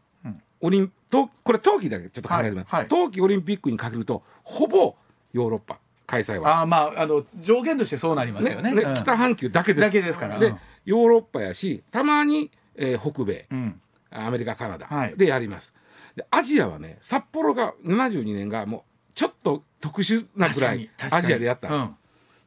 [0.62, 2.82] オリンとこれ冬季だけちょっと考えてみます、はい。
[2.82, 4.96] はい、冬季オリンピックにかけるとほぼ
[5.34, 5.80] ヨーロッパ
[6.12, 6.62] 開催は。
[6.62, 9.88] あまああの条件としてそうなりますよね、ねね、北半球だけです。
[9.88, 10.38] だけですから。
[10.38, 15.74] でヨーロッパやしたまに、えー、北米、うん、アメリカカナダでやります、
[16.16, 18.82] でアジアはね札幌が72年がもう
[19.14, 21.96] ちょっと特殊なぐらいアジアでやった、うん、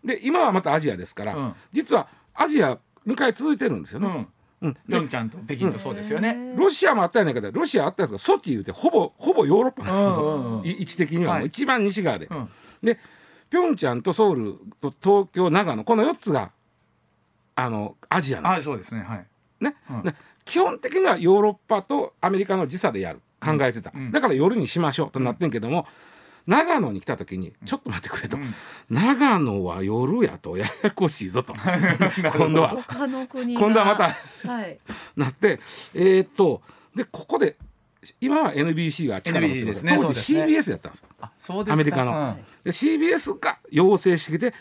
[0.05, 4.29] で今はまたアジアですから、うん、実はアジア2回続いてるんですよね、
[4.63, 12.49] うん、ピョンチャンと北京とそうですよね、ロシアもあったやないかロシアあったやつがソチ言うてほぼほぼヨーロッパなんですよ、うんうんうん、位置的にはもう一番西側で、は
[12.83, 12.99] い、で
[13.55, 16.51] ピョンチャンとソウルと東京長野この4つが
[17.55, 19.03] あのアジアのあそうですね。
[19.03, 19.27] はい。
[19.61, 20.15] ね、うん、
[20.45, 23.21] 基本的にはヨーロッパとアメリカの時差でやる。
[23.41, 25.87] 考えてた、うん、だから夜にしましょうとなってんけども、
[26.47, 28.55] 長野に来た時にちょっと待ってくれと、うん、
[28.89, 31.53] 長野は夜やとややこしいぞと。
[32.37, 32.85] 今度は。
[32.89, 34.17] 今度はまた
[34.49, 34.79] はい、
[35.17, 35.61] なって
[35.95, 36.63] えー、っと
[36.97, 37.57] でここで
[38.21, 41.01] 今は NBC が力を持ってる、ね、当時 CBS やったんです
[41.49, 44.55] よ、ね、アメリカの、で CBS が要請してきて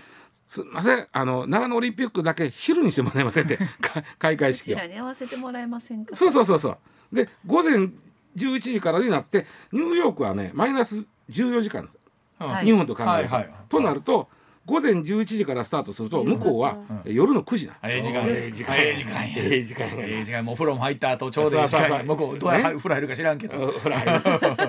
[0.47, 3.58] すみませんあの長野オリンピックだけ昼にしてもらえませんって
[4.19, 4.79] 開会式を。
[4.79, 6.15] に合わせてもらえませんか。
[6.15, 6.77] そうそうそうそ
[7.12, 7.15] う。
[7.15, 7.89] で午前
[8.36, 11.89] 11時からになってニューヨークはねマイナス14時間、
[12.38, 14.27] はい、日本と考えると、はいはい、となると
[14.65, 18.23] 午前11時からスタートすると向こうは夜の9時なええ時間。
[18.26, 18.76] ええ時間。
[18.78, 19.15] ええ時間。
[19.15, 20.41] ええ時間ええ時間。
[20.43, 22.04] もう風呂も入った後ちょうどいい時間。
[22.04, 23.73] 向こうどうや風呂入るか知らんけど。
[23.73, 24.19] 風呂入る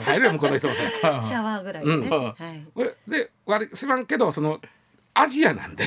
[0.02, 2.35] 入るよ向こうの人もシャワーぐらいね、は
[3.07, 4.61] い、で悪すまんけどその
[5.14, 5.85] アジアなんで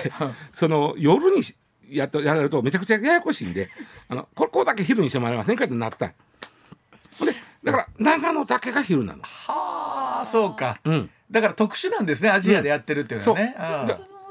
[0.53, 1.41] その夜に
[1.89, 3.69] やっとやられるとめちゃくちゃややこしいんで
[4.07, 6.07] あのここだけ昼にしてもらえませんかってなった。
[6.07, 6.13] で
[7.63, 9.21] だから長野だけが昼なの。
[9.23, 13.55] はあそうか、うん、だから特殊なんですねアジアでやってるっていうのはね、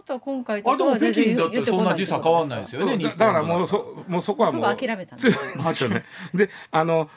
[0.09, 4.77] うん、今回あでも北京だってそんな時差変わんないですよねだからもうそもうそこはもう。
[4.77, 6.05] 諦めたんですね。
[6.35, 7.11] であの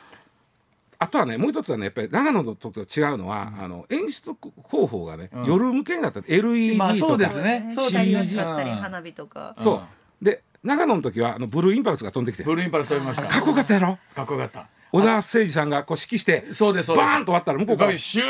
[1.01, 6.21] あとはねもう一つはねやっぱり長野のとと違うのは、うん、あの演出方法がね、うん、夜向けになった。
[6.27, 7.73] LED とか、まあ、そうですね。
[7.73, 9.83] CG 花火とか、そ
[10.21, 10.25] う。
[10.25, 12.43] で長野の時はあのブルーインパルスが飛んできて。
[12.43, 13.27] ブルーインパルス飛びました。
[13.27, 13.97] かっこよかったやろ。
[14.13, 18.29] かっこよかった小田誠二さんがこう指揮してそうですバーンと割ったら向こうからシュー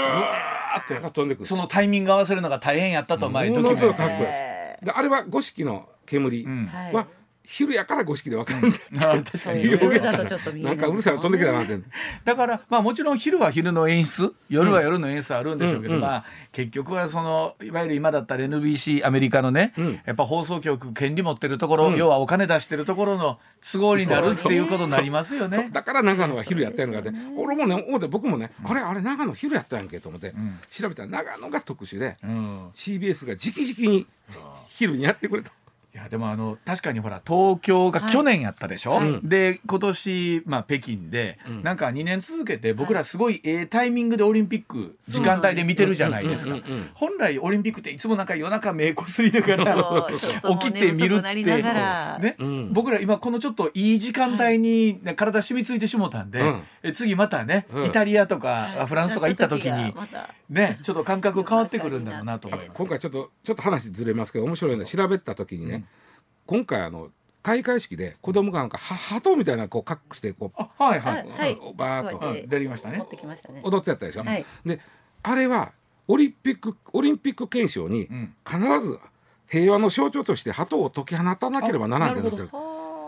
[0.81, 1.45] って飛んでくる。
[1.45, 4.85] そのタイミング合わせるのが大変やったと前ドキュメントかっこいい。
[4.85, 6.45] であれは五色の煙
[6.93, 7.07] は
[7.51, 8.77] 昼やから五色で分かるんだ、
[9.13, 11.79] うん、確かに 夜だとちょっとなんかうるさいの飛んできたなって。
[12.23, 25.69] だからまあもちろん昼は昼の演出夜は夜の演出あるんでしょうけど、うん、まあ結局はそのいわゆる今だったら NBC アメリカのね、うん、やっぱ放送局権利持ってるところ、要はお金出してるところの都合になるっていうことになりますよね。
[25.71, 30.35] だから長野は昼やったんかって俺もね思って僕もね、あれあれ長野昼やったんやんけと思って、
[30.71, 32.15] 調べたら長野が特殊で、
[32.75, 34.05] CBS が直々に
[34.67, 35.51] 昼にやってくれた。
[35.91, 46.57] いやでもあの確かにほら東京が去年やったでしょ、はい、で今年、まあ、北京で、うん、なんか2年続けて僕らすごいええタイミングでオリンピック時間帯で見てるじゃないですか。
[46.93, 50.07] 本来オリンピックっていつもなんか夜中目こすりながら
[50.59, 56.53] 起きて見るって、ね、うん、僕ら今このちょっといい時間帯に体染みついてしもたんで、
[56.93, 59.95] 次またね、イタリアとかフランスとか行った時に、
[60.49, 62.77] ねちょっと感覚変わってくるんだろうなと思います。
[62.77, 65.78] 今回ちょっとちょっと話ずれますけど面白いの調べた時にね、
[66.49, 67.09] 今回あの
[67.43, 73.03] 開会式で子供がなんか鳩みたいなこう隠してこうはいはい、はい、バーッと、出てきましたね。
[73.63, 74.79] 踊ってやったでしょ、はい、で
[75.21, 75.73] あれは
[76.07, 78.09] オリンピックオリンピック憲章に
[78.43, 78.97] 必ず
[79.47, 82.49] 平和の象徴として鳩を解き放たなければならないってなってる。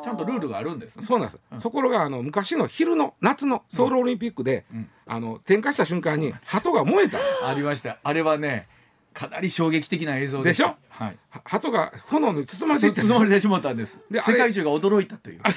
[0.04, 7.20] ちゃんとルールがあるんです、ね、そうなんです、うん、ところがあの昔の昼の夏のソウルオリンピックで、うん、あの点火した瞬間に鳩が燃えた。
[7.48, 7.98] ありました。
[8.04, 8.68] あれはね
[9.14, 10.54] かなり衝撃的な映像で。
[10.54, 14.00] しょ、はい、鳩が炎に包まれて包まれてしまったんです。
[14.10, 15.40] で世界中が驚いたという。
[15.44, 15.52] あ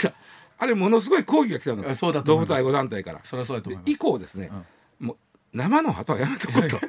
[0.56, 1.94] あれものすごい抗議が来たの。
[1.94, 3.20] そうだ動物愛護団体から。
[3.24, 3.90] そりゃそうだと思います。
[3.90, 4.50] 以降ですね、
[5.00, 5.16] うん、もう
[5.52, 6.78] 生の鳩はやめとこうと。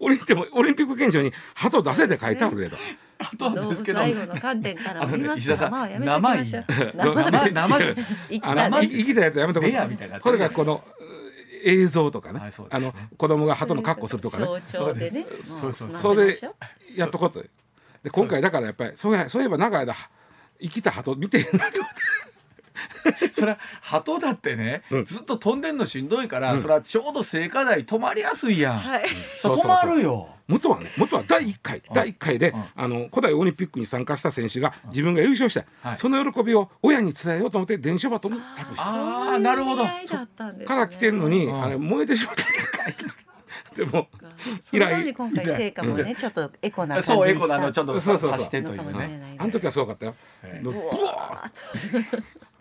[0.00, 0.20] オリン
[0.52, 2.76] オリンピック憲章に鳩出せって書いてあるけど。
[3.18, 3.68] あと。
[3.70, 4.00] ですけど。
[4.00, 6.64] 最後の観点からありますから、まあやめて生生
[7.50, 7.78] 生
[8.70, 10.20] 生生きたやつやめとこう。
[10.20, 10.84] これがこの
[11.66, 14.46] 映像とかね、はい、あの子供が鳩の格好するとかね。
[14.68, 15.26] そうでね。
[15.42, 16.40] そうそうそれで
[16.94, 17.42] やっとこうと。
[18.02, 19.94] で今回だからやっぱりそうやそういえば長い間
[20.60, 22.05] 生きた鳩見てへんなと思って。
[23.32, 29.04] それは鳩だってね、うん、ずっと飛んでんのしんどいから、うん、それはちょうど聖火台止まりやすいやん、はい、
[29.38, 30.28] そ止まるよ。
[30.48, 38.84] 元はね元は第1回第1回で、あの古代オリンピックに参加した選手が自分が優勝した、はい、その喜びを親に伝えようと思って伝書バトに託した。
[38.84, 39.84] ああなるほど。
[39.84, 42.44] から来てんのに、あれ燃えてしまった。
[43.76, 44.08] でも
[44.72, 45.14] 以来。
[45.14, 48.98] 今回成果もねちょっとエコなそうエコなのちょっとそうそうそうしてという。
[48.98, 50.14] ねあの時はすごかったよ、
[50.62, 52.22] ブワー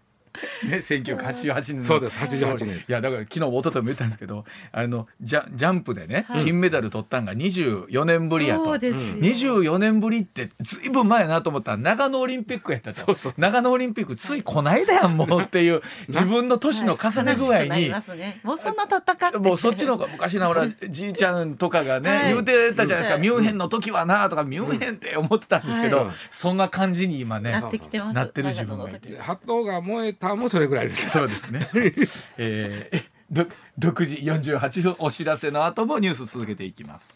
[0.64, 8.66] ね、1988年そうです88年いやだから昨日一昨日も言ったんですけどあのジャジャンプでね、はい、金メダル取ったんが24年ぶりやと。
[8.66, 12.98] そうです24年ぶりってずいぶん前やなと思ったら長野オリンピックやったと。
[12.98, 29.18] そうそう長野オリンピックついこないだやんもうっていう 自分の年の重ね具合に、はいね、もうそんな経ったかもうそっちの方が昔なほらじいちゃんとかがね、はい、言うてたじゃないですか、ミュンヘンの時はなとかミュンヘンって思ってたんですけど、そんな感じに今ねなってる自分がいて。
[29.20, 31.10] 鳩が燃えたもそれぐらいです。
[31.10, 31.68] そうですね。
[32.38, 33.46] えー、ど
[33.92, 37.14] 6時48分お知らせの後もニュース続けていきます。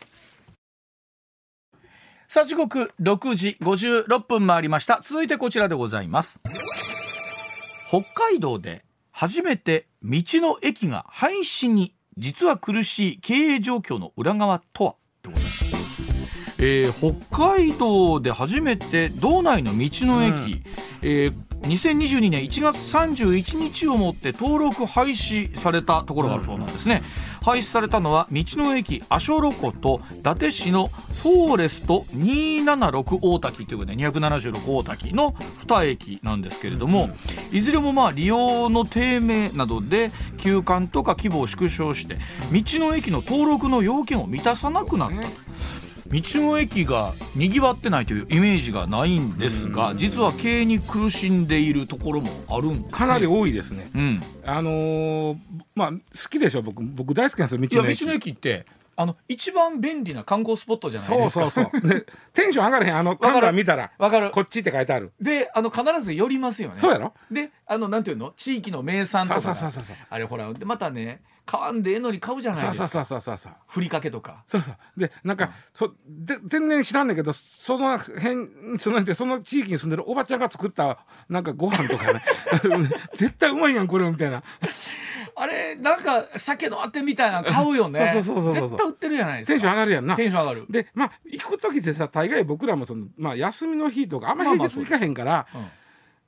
[2.31, 6.39] さあ時刻6時56分回りました続いてこちらでございます
[7.87, 14.95] 北海道で初めて道の駅が廃止に実は苦しい経営状況の裏側とは？
[15.23, 16.13] でございます、
[16.59, 20.63] えー、北海道で初めて道内の道の駅、うん、
[21.01, 27.01] えー2022年1月31日をもって登録廃止されたところがあるそうなんですね、
[27.41, 35.33] 廃止されたのは道の駅阿蘇ロ湖と伊達市のフォーレスト276大滝ということで276大滝の
[35.67, 37.09] 2駅なんですけれども、
[37.51, 42.17] いずれもまあ利用の低迷などで休館とか規模を縮小して
[42.51, 45.15] 道の駅の登録の要件を満たさなくなった。
[45.17, 45.27] と。
[46.11, 53.89] 道の駅がにぎわってないというイメージがないんですが、実は経営に苦しんでいるところもあるんかなり多いですね。
[53.93, 55.37] うん、あのー、
[55.75, 55.97] まあ好
[56.29, 57.99] きでしょ僕僕大好きなんですよ道の駅。
[57.99, 61.49] 道の駅ってあの一番便利な観光スポットじゃないですか。
[61.51, 61.87] そうそうそう。
[61.87, 63.91] で テンション上がらへんあの看板見たら。
[63.97, 64.31] わかる。
[64.31, 65.11] こっちって書いてある。
[65.21, 66.75] であの必ず寄りますよね。
[66.77, 67.13] そうやろ？
[67.31, 68.33] であのなんていうの？
[68.35, 69.41] 地域の名産とか。
[69.41, 72.87] そうそうそうそうあれほらでまたね買わんでええのに買うじゃないですか。
[72.87, 74.43] そうそうそうそうふりかけとか。
[74.45, 74.75] そうそう。
[74.95, 82.23] でなんか、うん、そで全然知らんねんけどその辺そのその地域に住んでるおばちゃんが作ったなんかご飯とかね。
[83.17, 84.43] 絶対うまいやんこれみたいな。
[85.35, 88.11] あれなんか酒のあてみたいな買うよね。
[88.13, 89.53] そうそうそうそう絶対売ってるじゃないですか。
[89.53, 90.15] テンション上がるやんな。
[90.15, 90.65] テンション上がる。
[90.69, 95.63] でまあ行く時ってさ大概僕らもその、まあ、休みの日とかあんま平日行かへんから、まあ、まあ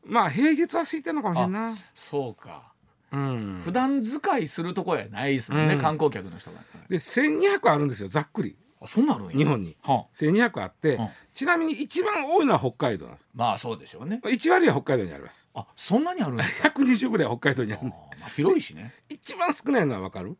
[0.05, 1.75] うん、まあ平日は空いてんのかもしれんな。
[1.93, 2.70] そうか
[3.11, 6.59] うん、普段使いするところやないですもんね、うん、観光客の人が。
[6.89, 8.55] で1200あるんですよざっくり。
[8.83, 9.77] あそんなあるんや日本に。
[9.83, 10.15] はあ。
[10.17, 11.09] 1200あって、うん。
[11.33, 13.27] ちなみに一番多いのは北海道なんです。
[13.35, 14.19] まあそうでしょうね。
[14.23, 15.47] 1割は北海道にあります。
[15.53, 17.83] あそんなにあるんですか？120ぐらいは北海道にある。
[17.83, 17.95] ま
[18.25, 18.93] あ広いしね。
[19.07, 20.35] 一番少ないのは分かる？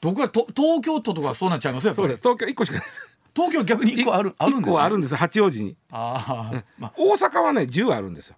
[0.00, 2.86] どこかと東京都とかそうなっちゃいますよそうだ東京1個しかない
[3.34, 5.16] 東京逆に1個あるあるん1です個あるんです。
[5.16, 5.76] 八王子に。
[5.90, 8.36] あー、ま大阪はね10あるんですよ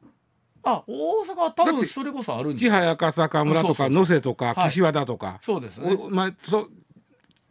[0.64, 4.70] ああ大阪は多分それこそあるん千早赤坂村とか能勢とかはい。
[4.70, 5.96] 岸和田とか、そうですね。
[5.98, 6.68] おまあ、そ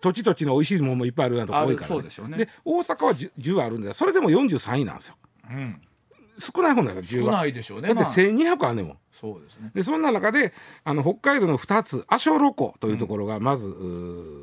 [0.02, 2.38] 土地土地の美味しいものもいっぱいあるようなとこ多いから、あるそうでしょうね。
[2.38, 5.16] で大阪は 10, 10あるんでそれでも43位なんですよ。
[5.50, 5.82] うん。
[6.40, 8.14] 少ない方なんですよ10少はないでしょうねだってまあ。
[8.14, 8.98] 1200あんねんもん。
[9.14, 9.72] そうですね。
[9.76, 10.54] でそんな中で
[10.84, 13.72] あの北海道の2つ阿蘇ロ湖というところがまず、う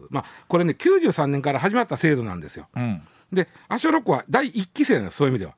[0.04, 2.68] ーまあこれね93年から始まった制度なんですよ。
[2.76, 3.02] うん。
[3.32, 5.54] で阿蘇ロ湖は第1期生なんですそういう意味では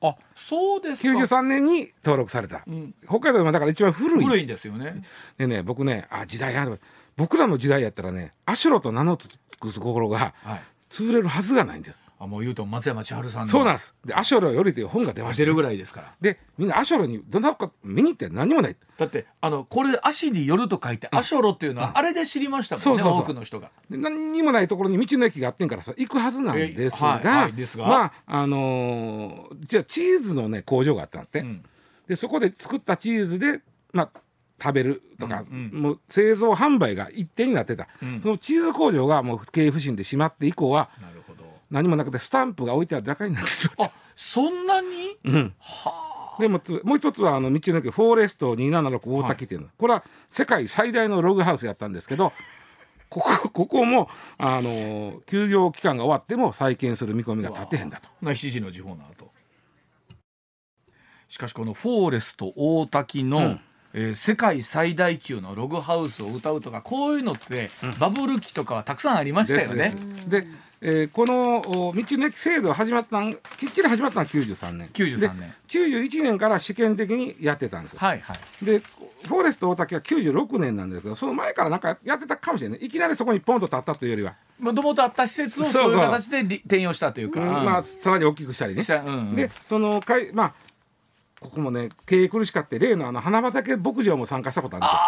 [0.00, 1.08] あそうですか。
[1.08, 2.94] 93年に登録された、うん。
[3.06, 4.24] 北海道でもだから一番古い。
[4.24, 5.02] 古いんですよね。
[5.36, 6.80] でね僕ねあ時代ある
[7.16, 10.62] 僕らの時代やったらね阿蘇ロと名の付くところがはい。
[10.90, 13.94] 潰れるはずがないんです、あもう言うと松山千春さんのそうなんです。
[14.04, 16.14] で阿蘇ロよりという本が出ました出るぐらいですから。
[16.20, 18.76] でみんな阿蘇ロにどんなか見に行って何もない。
[18.96, 23.70] だってあのこれ足によると書いてアショロっていうのはあれで知りましたもんねそう多くの人が。
[23.88, 27.86] で何にもないところに道の駅があってんからさ行くはずなんですが,、えはいはいですが。
[27.86, 31.62] まああのーじゃあチーズのね工場があったんですって、うん。
[32.08, 33.60] でそこで作ったチーズで、
[33.92, 34.20] まあ、
[34.60, 35.82] 食べるとか、うんうん。
[35.82, 38.20] もう製造販売が一定になってた、うん。
[38.20, 41.17] そのチーズ工場がもう経営不振で閉まって以降はなる
[41.70, 45.16] 何もなくてスタンプが置いてあるだけになってる、あそんなに？
[45.24, 52.32] うん、はでもつもう一つはあの道の駅フォーレスト276大滝っていうの、これは世界最大のログハウスやったんですけど
[53.10, 58.08] ここここも、あのー休業期間が終わっても再建する見込みが立てへんだと。
[58.20, 59.30] な7時の時報の後。
[61.28, 63.60] しかしこのフォーレスト大滝の、うん。
[63.94, 69.76] えー世界最大級のログハウスを歌うとかこういうのって、バブル期とかはたくさんありましたよね。
[69.76, 70.28] ですです。
[70.28, 70.46] で、
[70.80, 71.58] えーこの
[71.88, 74.88] お道の駅制度始まったんきっちり始まったのは93年。
[74.92, 75.38] 93年。
[75.38, 77.98] で91年から試験的にやってたんですよ。
[78.00, 78.64] はいはい。
[78.64, 82.78] でフォーレスト大滝は96年なんですけどその前からなんかやってたかもしれない。
[82.86, 88.84] いきなりそこにポンと立ったというよりは、もともとあった施設をそういう形でり転用したというか、うんまあさらに大きくしたりね。
[88.84, 89.34] したうんうん。
[89.34, 90.54] でそのかいまあ
[91.40, 94.98] ここもね経営苦しかって例のあの花畑牧場も参加したことあるんですよ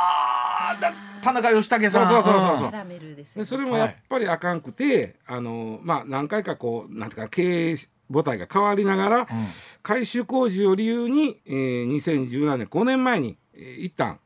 [1.23, 2.09] 田中義武さん。
[2.09, 3.43] そうそうそうそうキャラメルですよね。
[3.43, 7.77] でそれもやっぱりあかんくて、あのまあ何回かこうなんていうか経営
[8.12, 9.29] 母体が変わりながら、
[9.83, 14.18] 改修工事を理由に、えー、2017年5年前に、えー一旦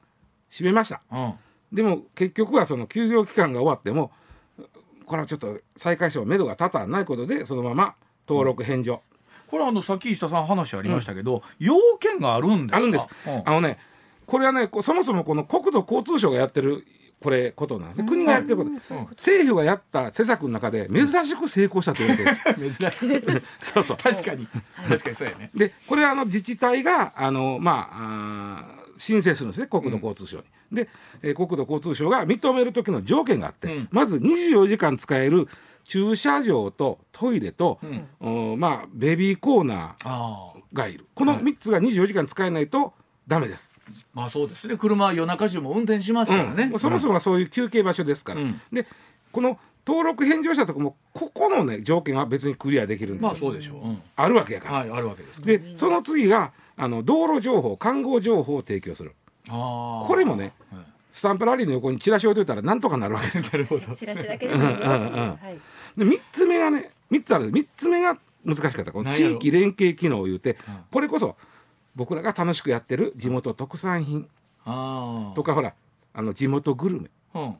[0.50, 1.02] 閉めました。
[1.10, 1.24] うん。
[1.24, 1.34] うん
[1.72, 4.12] でも結局はその休業期間が終わっても
[5.06, 7.94] これはちょっと再開しても目処が立たないことでそのまま
[8.28, 9.02] 登録返上、
[9.48, 12.76] これあのさっき石田さん話ありましたけど、要件があるんですか？
[12.76, 13.42] あるんです、うん。
[13.44, 13.78] あのね
[14.26, 16.86] これはねそもそもこの国土交通省がやってる
[17.20, 18.08] これことなんですね。
[18.08, 22.70] 国がやってること、政府がやった施策の中で珍しく成功したと言われてる。
[22.72, 23.42] 珍しく。
[23.64, 23.96] そうそう。
[23.96, 24.46] 確かに。
[24.88, 25.50] 確かにそうやね。
[25.54, 30.44] でこれはあの自治体があの、まあ、あー申請するんですね国土交通省に。
[30.72, 30.88] で、
[31.22, 33.88] えー国土交通省が認める時の条件があって、うん。
[33.90, 35.48] まず24時間使える
[35.84, 37.78] 駐車場とトイレと、
[38.20, 41.06] おまあ、ベビーコーナーがいる。
[41.14, 42.92] この3つが24時間使えないと
[43.28, 43.70] ダメです。
[44.12, 44.76] まあそうですね。
[44.76, 46.78] 車は夜中中も運転しますからね、うん。
[46.78, 48.40] そもそもはそういう休憩場所ですから。
[48.40, 48.60] うん。
[48.72, 48.86] で
[49.32, 53.28] この登録返上したとこもここのね条件は別にクリアできるんですよ。
[53.28, 54.02] まあそうでしょう、うん。
[54.16, 54.74] あるわけやから。
[54.78, 59.14] はいあるわけですでその次があの道路情報看護情報を提供する。
[59.48, 60.84] ああこれもねはい。
[61.12, 63.44] スタンプラリーの横にチラシ置いといたらなんとかなるわけですよ。
[63.52, 63.94] なるほど。
[63.94, 65.16] チラシだけでもいいよっていううんうんうん。
[65.16, 65.60] はい。
[65.98, 67.50] で3つ目がね3つある。
[67.50, 68.92] 3つ目が難しかった。
[68.92, 70.56] この地域連携機能を言うてん
[70.90, 71.36] これこそ
[71.94, 74.28] 僕らが楽しくやってる地元特産品
[75.34, 75.74] とかほら
[76.12, 77.10] あの地元グルメ。
[77.34, 77.56] うん。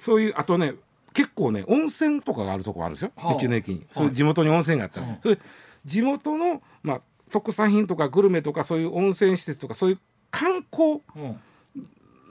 [0.00, 0.74] そういうあとね
[1.12, 3.12] 結構ね温泉とかがあるとこあるんですよ。
[3.16, 3.34] はあ。
[3.40, 3.86] 道の駅に、はい。
[3.92, 5.18] そういう地元に温泉があったら、うん。
[5.22, 5.38] それ
[5.84, 7.00] 地元の、まあ、
[7.30, 9.98] 特産品とかグルメとかそういう温泉施設とかそういう
[10.30, 11.40] 観光うん。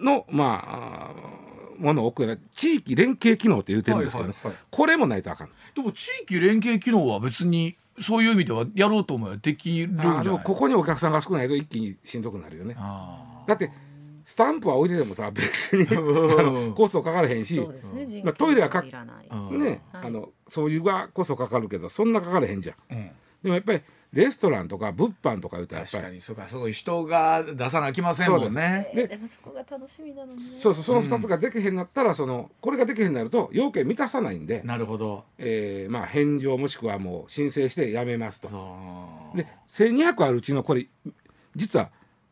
[0.01, 1.43] のまあ
[1.77, 4.33] ものを置く地域連携機能って言ってるんですけど、ね。
[4.33, 4.65] はいはいはい。
[4.69, 5.49] これもないとあかん。
[5.75, 10.43] でも地域連携機能は別にそういう意味ではやろうと思えばできるんじゃない？
[10.43, 12.75] ここにお客さんが少ないと一気にしんどくなるよね。
[12.77, 13.71] あだって
[14.25, 15.85] スタンプは置いててもさ別に
[16.73, 18.05] コストかからへんし、そうですね。
[18.07, 19.27] 人まあトイレはかね、はい。
[20.05, 22.75] あのそういうがこそかかるけどそんなかからへんじゃん。
[22.89, 23.11] うん。
[23.43, 23.81] でもやっぱり
[24.13, 25.91] レストランとか物販とか言うとやっぱり。
[25.91, 28.91] 確かにそうかすごい人が出さなきませんもんね。
[28.93, 30.43] でえーでもそこが楽しみなのにね。
[30.43, 35.25] そうそうその2つができへんなったら、そのこれができへんなると要件満たさないんで、なるほど。
[35.39, 38.49] えーまあ、返上もしくはもう申請してやめますと。
[39.35, 40.87] で1200あるうちのこれ
[41.55, 41.89] 実は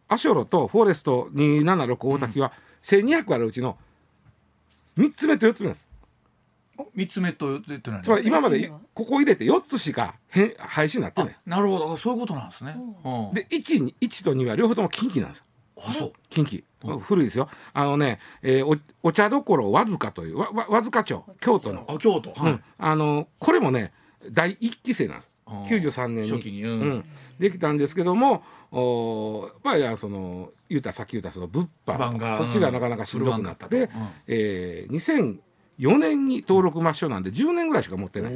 [0.07, 2.53] アショロとフォレスト276大滝は
[2.83, 3.77] 1200あるうちの
[4.97, 5.89] 3つ目と4つ目です。
[6.93, 11.37] 三つ目とって何つまり今までここ入れて4つしか変廃止になってない。
[11.45, 11.97] なるほど。
[11.97, 15.45] そういうことなんですね、うん、で 1, に1と2は両方とも近畿なんです
[15.77, 16.13] あそう。
[16.29, 16.63] 近畿
[17.01, 17.47] 古いですよ。
[17.73, 18.77] あのね、えー、お
[19.07, 21.21] お茶どころわずかというわわわずか町。
[21.39, 21.85] 京都の。
[21.87, 23.93] あ京都、はい、うん、あのこれもね
[24.31, 25.31] 第一期生なんです。
[25.47, 26.31] 93年に。
[26.31, 27.05] 初期に、うん、うん、
[27.39, 33.89] できたんですけどもおまあその言うたさっき言うたその物販そっちがなかなかしんどくなって、うん、
[34.27, 34.93] えー、
[35.81, 38.33] 2004年に登録抹消なんで10年ぐらいしか持ってない。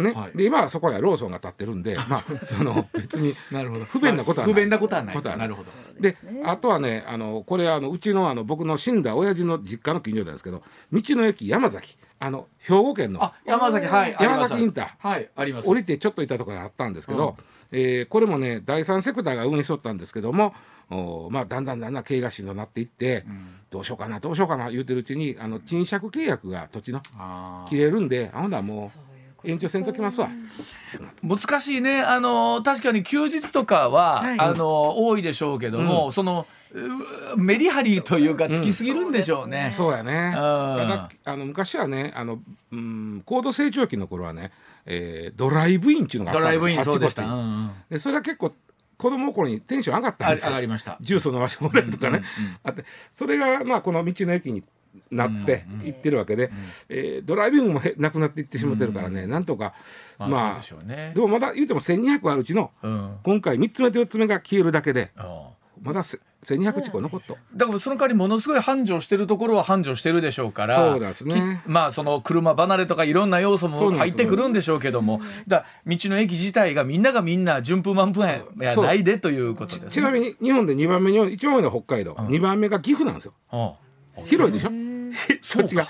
[0.00, 4.54] ね、はい、で今はそこはローソンが立ってるんで、まあ、そ の別に なるほど不便なことはない。
[4.54, 5.38] 不便なことはない。
[5.38, 5.70] なるほど。
[6.00, 10.62] で、あとはね、あのこれあのうちのあの僕の死んだ親父の実家の近所なんですけど、
[10.92, 15.68] 道の駅山崎、あの兵庫県の山崎はい山崎インター、はいあります。
[15.68, 17.36] 降りてちょっといたところがあったんですけど、
[17.72, 20.54] うん、えー、これもね第三セクターが運営しとったんですけども。
[20.90, 27.00] おまあ、だんだんだんだん経営がしんどなっていって、うん、どうしようかなどうしようかな言うてるうちにあの賃借契約が土地の
[27.68, 29.10] 切れるんであほんならもう
[29.48, 30.28] 延長せんときますわ。
[31.22, 32.00] 難しいね。
[32.00, 36.46] あの確かに休日とかは、はい、あの多いでしょうけども、うん、その
[37.36, 39.64] メリハリというかつきすぎるんでしょうね。
[39.66, 40.34] うん、そうやね。
[40.36, 42.40] あの昔はねあの、
[42.72, 44.52] うん、高度成長期の頃はね、
[44.86, 47.24] えー、ドライブインっていうのがあったんですドライブインそうでした。
[47.24, 48.52] うんうん、でそれは結構
[49.00, 50.50] 子供の頃にテンション上がったんですよ。
[50.50, 50.98] 上がりました。
[51.00, 52.22] ジュース飲ませてもらえるとかね。
[52.38, 52.84] うんうんうん、あって
[53.14, 54.62] それがまあこの道の駅に
[55.10, 56.52] なっていってるわけで、うん
[56.90, 59.72] えー、ドライビングもなくなっていってしまってるからね、うん、なんとか
[60.18, 65.10] まあ、でね、でもまだ言うても1200あるうちの、うん、今回3つ目と4つ目が消えるだけで。
[65.82, 67.36] まだ1200近く残っと。
[67.54, 71.62] だからその代わりものすごい繁盛してるところは繁盛してるでしょうからそうですね。
[71.66, 78.42] まあその車離れとかいろんな要素も入ってくるんでしょうけどもだ道の駅自体がみんながみんな順風満帆や
[78.76, 83.34] ないでということです、ね、ちなみに日本で2番目に一番多いのは北海道、うん、2番目が岐阜なんですよ、
[84.26, 84.70] 広いでしょ？
[85.42, 85.88] 土地 が。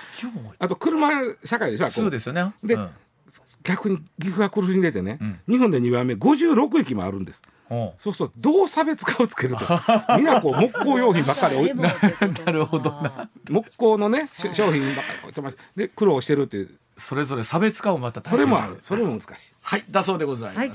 [0.58, 1.10] あと車
[1.44, 2.52] 社会でしょそうですよね。
[2.62, 2.88] で、うん、
[3.62, 7.42] 逆に岐阜が苦しんでてね、うん、日本で2番目56駅もあるんです。
[7.98, 9.64] そうするとどう差別化をつけると
[10.16, 11.88] みんなこう木工用品ばっかり置いな
[12.52, 13.30] るほどな。
[13.48, 15.56] 木工のね商品ばっかり置いてます。
[15.76, 16.70] で苦労してるっていう。
[16.96, 18.76] それぞれ差別化をまたそれもある。
[18.80, 19.54] それも難しい。
[19.62, 19.84] はい。
[19.88, 20.72] だそうでございます、はい